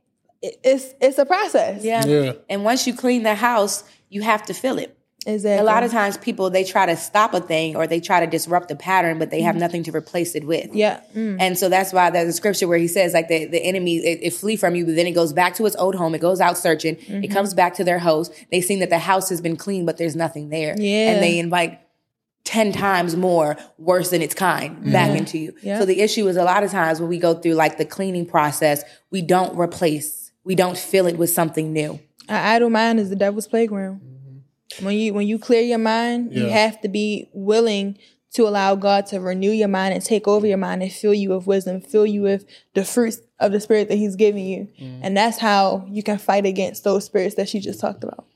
it- 0.45 0.61
it's 0.63 0.95
it's 1.01 1.19
a 1.19 1.25
process 1.25 1.83
Yeah. 1.83 2.05
Yeah. 2.05 2.33
And 2.49 2.65
once 2.65 2.87
you 2.87 2.95
clean 2.95 3.23
the 3.23 3.35
house, 3.35 3.85
you 4.11 4.23
have 4.23 4.45
to 4.47 4.55
fill 4.55 4.79
it. 4.79 4.97
Exactly 5.27 5.61
A 5.61 5.65
lot 5.65 5.83
of 5.83 5.91
times 5.91 6.17
people 6.19 6.51
they 6.51 6.65
try 6.65 6.87
to 6.87 6.97
stop 6.97 7.35
a 7.35 7.41
thing 7.41 7.77
or 7.77 7.87
they 7.87 8.01
try 8.01 8.21
to 8.21 8.27
disrupt 8.27 8.69
the 8.69 8.77
pattern, 8.77 9.19
but 9.19 9.31
they 9.31 9.43
have 9.43 9.57
nothing 9.57 9.83
to 9.85 9.93
replace 9.95 10.35
it 10.35 10.45
with. 10.45 10.75
yeah 10.75 11.01
Mm. 11.15 11.37
And 11.39 11.59
so 11.59 11.69
that's 11.69 11.93
why 11.93 12.11
there's 12.11 12.29
a 12.29 12.33
scripture 12.33 12.67
where 12.67 12.79
he 12.79 12.89
says 12.89 13.13
like 13.15 13.29
the, 13.29 13.45
the 13.47 13.63
enemy 13.63 13.97
it, 13.99 14.19
it 14.23 14.33
flee 14.33 14.57
from 14.57 14.75
you, 14.75 14.85
but 14.85 14.97
then 14.97 15.07
it 15.07 15.13
goes 15.13 15.33
back 15.33 15.55
to 15.57 15.67
its 15.67 15.77
old 15.77 15.95
home. 15.95 16.15
It 16.15 16.21
goes 16.21 16.41
out 16.41 16.59
searching. 16.59 16.97
Mm-hmm. 16.97 17.25
It 17.25 17.29
comes 17.29 17.55
back 17.55 17.75
to 17.75 17.85
their 17.85 17.99
host. 17.99 18.33
They 18.51 18.61
see 18.61 18.79
that 18.81 18.91
the 18.91 18.99
house 18.99 19.29
has 19.29 19.41
been 19.41 19.57
clean, 19.57 19.87
but 19.87 19.97
there's 19.97 20.17
nothing 20.17 20.49
there. 20.49 20.75
Yeah. 20.79 21.13
And 21.13 21.23
they 21.23 21.39
invite 21.39 21.81
10 22.45 22.73
times 22.73 23.17
more 23.17 23.57
worse 23.79 24.11
than 24.11 24.23
its 24.23 24.35
kind 24.35 24.93
back 24.93 25.17
into 25.17 25.39
you. 25.39 25.55
Yeah. 25.63 25.79
So 25.79 25.87
the 25.87 26.01
issue 26.01 26.29
is 26.29 26.37
a 26.37 26.45
lot 26.45 26.63
of 26.63 26.71
times 26.71 27.01
when 27.01 27.09
we 27.09 27.19
go 27.19 27.35
through 27.35 27.55
like 27.55 27.79
the 27.79 27.85
cleaning 27.87 28.27
process, 28.27 28.85
we 29.11 29.23
don't 29.23 29.59
replace, 29.59 30.31
we 30.45 30.55
don't 30.55 30.77
fill 30.77 31.07
it 31.07 31.17
with 31.17 31.31
something 31.31 31.73
new. 31.73 32.01
An 32.29 32.37
idle 32.37 32.71
mind 32.71 33.01
is 33.01 33.09
the 33.11 33.17
devil's 33.17 33.47
playground. 33.47 34.01
When 34.81 34.97
you 34.97 35.15
when 35.15 35.27
you 35.27 35.39
clear 35.39 35.61
your 35.63 35.79
mind, 35.79 36.33
you 36.35 36.49
have 36.49 36.81
to 36.83 36.89
be 36.89 37.29
willing 37.33 37.99
to 38.33 38.49
allow 38.49 38.75
God 38.75 39.07
to 39.07 39.21
renew 39.21 39.51
your 39.53 39.69
mind 39.69 39.95
and 39.95 40.05
take 40.05 40.27
over 40.27 40.45
your 40.47 40.57
mind 40.59 40.83
and 40.83 40.91
fill 40.93 41.15
you 41.15 41.31
with 41.31 41.47
wisdom, 41.47 41.81
fill 41.81 42.05
you 42.07 42.23
with 42.23 42.45
the 42.75 42.85
fruits 42.85 43.19
of 43.39 43.53
the 43.53 43.61
spirit 43.61 43.89
that 43.89 43.95
He's 43.97 44.17
giving 44.17 44.45
you, 44.47 44.69
and 45.03 45.17
that's 45.17 45.39
how 45.39 45.87
you 45.89 46.03
can 46.03 46.19
fight 46.19 46.45
against 46.47 46.83
those 46.83 47.05
spirits 47.05 47.37
that 47.37 47.49
she 47.49 47.61
just 47.61 47.81
talked 47.81 48.03
about. 48.03 48.27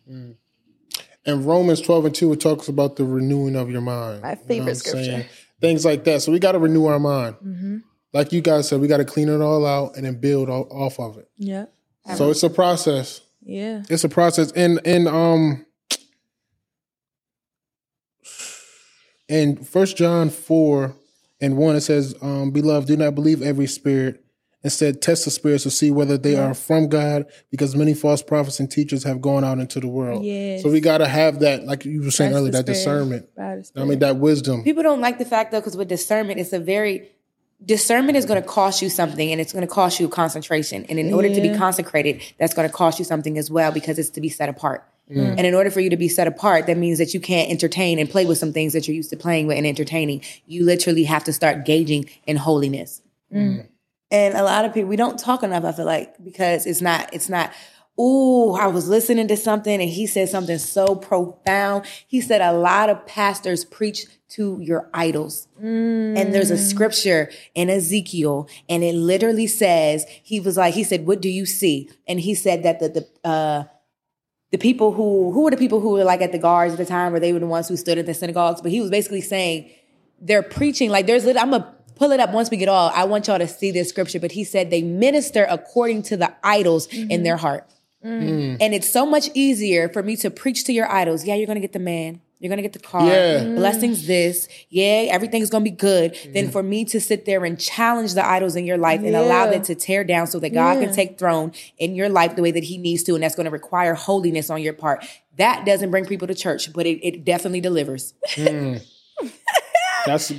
And 1.27 1.45
Romans 1.45 1.81
12 1.81 2.05
and 2.07 2.15
2, 2.15 2.33
it 2.33 2.41
talks 2.41 2.69
about 2.69 2.97
the 2.97 3.05
renewing 3.05 3.57
of 3.57 3.71
your 3.71 3.81
mind. 3.83 4.23
My 4.23 4.31
You 4.31 4.37
know 4.37 4.43
favorite 4.47 4.77
scripture. 4.77 5.05
saying? 5.05 5.25
Things 5.61 5.85
like 5.85 6.05
that. 6.05 6.23
So 6.23 6.33
we 6.33 6.39
got 6.39 6.53
to 6.53 6.59
renew 6.59 6.87
our 6.87 6.99
mind. 6.99 7.37
Mm-hmm. 7.45 7.77
Like 8.15 8.33
you 8.33 8.41
guys 8.41 8.69
said, 8.69 8.81
we 8.81 8.87
got 8.89 8.99
to 8.99 9.05
clean 9.05 9.29
it 9.29 9.41
all 9.41 9.67
out 9.67 9.97
and 9.97 10.07
then 10.07 10.15
build 10.21 10.49
o- 10.49 10.69
off 10.71 10.99
of 10.99 11.19
it. 11.19 11.29
Yeah, 11.37 11.67
So 12.15 12.31
it's 12.31 12.43
a 12.43 12.49
process. 12.51 13.21
yeah. 13.43 13.83
It's 13.91 14.05
a 14.05 14.09
process. 14.09 14.53
And 14.53 14.81
and 14.87 15.07
um 15.09 15.67
in 19.29 19.63
First 19.63 19.97
John 19.97 20.31
4 20.31 20.95
and 21.41 21.57
1, 21.57 21.77
it 21.77 21.81
says, 21.83 22.15
um, 22.23 22.51
Beloved, 22.51 22.89
do 22.89 22.97
not 22.97 23.15
believe 23.15 23.43
every 23.43 23.67
spirit. 23.67 24.25
Instead, 24.65 25.01
test 25.01 25.25
the 25.25 25.31
spirits 25.31 25.63
to 25.63 25.71
see 25.71 25.93
whether 25.93 26.19
they 26.19 26.35
are 26.35 26.53
from 26.53 26.89
God, 26.89 27.27
because 27.49 27.77
many 27.77 27.95
false 27.95 28.23
prophets 28.23 28.59
and 28.59 28.69
teachers 28.69 29.05
have 29.05 29.21
gone 29.21 29.45
out 29.45 29.61
into 29.61 29.79
the 29.79 29.87
world. 29.87 30.25
Yes. 30.25 30.65
So 30.65 30.71
we 30.71 30.81
got 30.81 30.99
to 30.99 31.07
have 31.07 31.39
that, 31.41 31.65
like 31.65 31.85
you 31.85 32.03
were 32.03 32.11
saying 32.11 32.33
Test 32.33 32.41
earlier, 32.41 32.53
that 32.53 32.67
discernment. 32.67 33.33
By 33.37 33.57
the 33.57 33.71
I 33.77 33.85
mean, 33.85 34.01
that 34.01 34.17
wisdom. 34.17 34.65
People 34.65 34.83
don't 34.83 35.01
like 35.01 35.19
the 35.19 35.25
fact 35.25 35.53
though, 35.53 35.61
because 35.61 35.77
with 35.77 35.87
discernment, 35.87 36.41
it's 36.41 36.53
a 36.53 36.59
very 36.59 37.09
discernment 37.65 38.17
is 38.17 38.25
going 38.25 38.41
to 38.41 38.47
cost 38.47 38.83
you 38.83 38.89
something, 38.91 39.31
and 39.31 39.41
it's 39.41 39.53
going 39.53 39.67
to 39.67 39.73
cost 39.73 40.01
you 40.01 40.09
concentration. 40.09 40.85
And 40.87 40.99
in 40.99 41.13
order 41.13 41.33
to 41.33 41.41
be 41.41 41.57
consecrated, 41.57 42.21
that's 42.39 42.55
going 42.55 42.69
to 42.69 42.75
cost 42.75 42.99
you 42.99 43.05
something 43.05 43.39
as 43.39 43.51
well 43.51 43.71
because 43.71 43.99
it's 43.99 44.11
to 44.11 44.21
be 44.21 44.29
set 44.29 44.49
apart. 44.49 44.85
Mm. 45.11 45.37
And 45.39 45.47
in 45.47 45.55
order 45.55 45.71
for 45.71 45.81
you 45.81 45.91
to 45.91 45.97
be 45.97 46.09
set 46.09 46.27
apart, 46.27 46.67
that 46.67 46.77
means 46.77 46.99
that 46.99 47.15
you 47.15 47.21
can't 47.21 47.51
entertain 47.51 47.99
and 47.99 48.09
play 48.09 48.27
with 48.27 48.39
some 48.39 48.53
things 48.53 48.73
that 48.73 48.87
you're 48.87 48.95
used 48.95 49.11
to 49.11 49.17
playing 49.17 49.47
with 49.47 49.57
and 49.57 49.67
entertaining. 49.67 50.23
You 50.47 50.65
literally 50.65 51.05
have 51.05 51.25
to 51.25 51.33
start 51.33 51.65
gauging 51.65 52.09
in 52.27 52.37
holiness. 52.37 53.03
Mm. 53.33 53.67
And 54.11 54.37
a 54.37 54.43
lot 54.43 54.65
of 54.65 54.73
people 54.73 54.89
we 54.89 54.97
don't 54.97 55.19
talk 55.19 55.43
enough. 55.43 55.65
I 55.65 55.73
feel 55.73 55.85
like 55.85 56.23
because 56.23 56.67
it's 56.67 56.81
not 56.81 57.13
it's 57.13 57.29
not. 57.29 57.53
Ooh, 58.01 58.53
I 58.53 58.69
was 58.69 58.89
listening 58.89 59.27
to 59.27 59.37
something 59.37 59.81
and 59.81 59.91
he 59.91 60.07
said 60.07 60.29
something 60.29 60.59
so 60.59 60.95
profound. 60.95 61.85
He 62.07 62.21
said 62.21 62.41
a 62.41 62.53
lot 62.53 62.91
of 62.91 63.05
pastors 63.07 63.65
preach 63.65 64.07
to 64.29 64.61
your 64.61 64.89
idols. 64.95 65.49
Mm. 65.61 66.17
And 66.17 66.35
there's 66.35 66.53
a 66.53 66.59
scripture 66.59 67.31
in 67.57 67.69
Ezekiel, 67.69 68.49
and 68.69 68.85
it 68.85 68.95
literally 68.95 69.47
says, 69.47 70.07
he 70.23 70.39
was 70.39 70.57
like, 70.57 70.75
he 70.75 70.85
said, 70.85 71.07
What 71.07 71.21
do 71.21 71.29
you 71.29 71.45
see? 71.45 71.91
And 72.07 72.21
he 72.21 72.35
said 72.35 72.63
that 72.63 72.79
the 72.79 72.89
the 72.89 73.29
uh 73.29 73.65
the 74.51 74.59
people 74.59 74.93
who 74.93 75.31
who 75.33 75.43
were 75.43 75.51
the 75.51 75.57
people 75.57 75.81
who 75.81 75.91
were 75.91 76.05
like 76.05 76.23
at 76.23 76.33
the 76.33 76.39
guards 76.39 76.73
at 76.73 76.79
the 76.79 76.87
time, 76.87 77.15
or 77.15 77.21
they 77.21 77.33
were 77.33 77.39
the 77.39 77.47
ones 77.47 77.69
who 77.69 77.77
stood 77.77 77.99
at 77.99 78.07
the 78.07 78.15
synagogues. 78.15 78.61
But 78.61 78.71
he 78.71 78.81
was 78.81 78.91
basically 78.91 79.21
saying 79.21 79.71
they're 80.21 80.43
preaching 80.43 80.91
like 80.91 81.07
there's. 81.07 81.27
I'm 81.27 81.51
gonna 81.51 81.75
pull 81.97 82.13
it 82.13 82.21
up 82.21 82.33
once 82.33 82.51
we 82.51 82.57
get 82.57 82.69
all. 82.69 82.91
I 82.95 83.05
want 83.05 83.27
y'all 83.27 83.39
to 83.39 83.49
see 83.49 83.71
this 83.71 83.89
scripture. 83.89 84.21
But 84.21 84.33
he 84.33 84.45
said 84.45 84.71
they 84.71 84.83
minister 84.83 85.47
according 85.49 86.03
to 86.05 86.17
the 86.17 86.35
idols 86.43 86.87
in 86.87 87.09
mm-hmm. 87.09 87.23
their 87.25 87.37
heart, 87.37 87.69
mm. 88.05 88.57
and 88.61 88.75
it's 88.75 88.91
so 88.91 89.05
much 89.05 89.29
easier 89.35 89.89
for 89.89 90.03
me 90.03 90.17
to 90.17 90.31
preach 90.31 90.65
to 90.65 90.73
your 90.73 90.91
idols. 90.91 91.25
Yeah, 91.25 91.35
you're 91.35 91.47
gonna 91.47 91.61
get 91.61 91.73
the 91.73 91.79
man. 91.79 92.23
You're 92.41 92.51
gonna 92.51 92.63
get 92.63 92.73
the 92.73 92.79
car. 92.79 93.05
Yeah. 93.07 93.41
Mm. 93.41 93.57
Blessings 93.57 94.07
this. 94.07 94.49
Yeah, 94.69 95.07
everything's 95.11 95.51
gonna 95.51 95.65
be 95.65 95.71
good. 95.73 96.15
Mm-hmm. 96.15 96.33
Then 96.35 96.51
for 96.51 96.63
me 96.63 96.85
to 96.87 97.01
sit 97.01 97.25
there 97.25 97.45
and 97.45 97.59
challenge 97.59 98.15
the 98.15 98.25
idols 98.25 98.55
in 98.55 98.65
your 98.65 98.79
life 98.79 99.01
and 99.01 99.17
allow 99.17 99.47
Yeah. 99.47 99.51
them 99.53 99.63
to 99.63 99.75
tear 99.75 100.05
down 100.05 100.27
so 100.29 100.39
that 100.39 100.51
God 100.51 100.79
Yeah. 100.79 100.85
can 100.87 100.95
take 100.95 101.19
throne 101.19 101.53
in 101.79 101.95
your 101.97 102.09
life 102.09 102.37
the 102.37 102.43
way 102.43 102.51
that 102.53 102.65
He 102.65 102.79
needs 102.79 103.03
to, 103.05 103.15
and 103.15 103.23
that's 103.25 103.35
going 103.35 103.47
to 103.47 103.51
require 103.51 103.95
holiness 103.95 104.51
on 104.51 104.63
your 104.63 104.73
part. 104.73 105.05
That 105.37 105.67
doesn't 105.67 105.91
bring 105.91 106.05
people 106.07 106.29
to 106.29 106.35
church, 106.35 106.73
but 106.73 106.87
it, 106.87 107.05
it 107.07 107.25
definitely 107.25 107.61
delivers. 107.61 108.15
Mm. 108.35 108.85
That's 110.07 110.33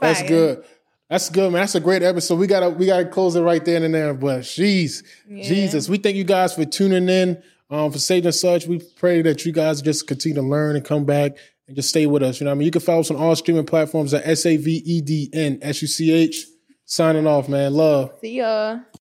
that's 0.00 0.22
good. 0.22 0.64
That's 1.08 1.30
good, 1.30 1.50
man. 1.52 1.62
That's 1.62 1.74
a 1.74 1.80
great 1.80 2.02
episode. 2.02 2.38
We 2.38 2.46
gotta 2.46 2.68
we 2.70 2.86
gotta 2.86 3.06
close 3.06 3.34
it 3.34 3.40
right 3.40 3.64
there 3.64 3.82
and 3.82 3.94
there. 3.94 4.12
But 4.14 4.42
jeez, 4.42 5.02
Jesus, 5.28 5.88
we 5.88 5.96
thank 5.96 6.16
you 6.16 6.24
guys 6.24 6.54
for 6.54 6.64
tuning 6.66 7.08
in. 7.08 7.42
Um, 7.70 7.92
for 7.92 7.98
Saved 7.98 8.24
and 8.26 8.34
Such, 8.34 8.66
we 8.66 8.78
pray 8.96 9.22
that 9.22 9.44
you 9.44 9.52
guys 9.52 9.82
just 9.82 10.06
continue 10.06 10.36
to 10.36 10.42
learn 10.42 10.76
and 10.76 10.84
come 10.84 11.04
back 11.04 11.32
and 11.66 11.76
just 11.76 11.90
stay 11.90 12.06
with 12.06 12.22
us. 12.22 12.40
You 12.40 12.46
know 12.46 12.52
I 12.52 12.54
mean? 12.54 12.64
You 12.66 12.70
can 12.70 12.80
follow 12.80 13.00
us 13.00 13.10
on 13.10 13.16
all 13.16 13.36
streaming 13.36 13.66
platforms 13.66 14.14
at 14.14 14.26
S 14.26 14.46
A 14.46 14.56
V 14.56 14.82
E 14.84 15.00
D 15.00 15.28
N 15.32 15.58
S 15.62 15.82
U 15.82 15.88
C 15.88 16.10
H. 16.10 16.46
Signing 16.86 17.26
off, 17.26 17.50
man. 17.50 17.74
Love. 17.74 18.12
See 18.22 18.38
ya. 18.38 18.78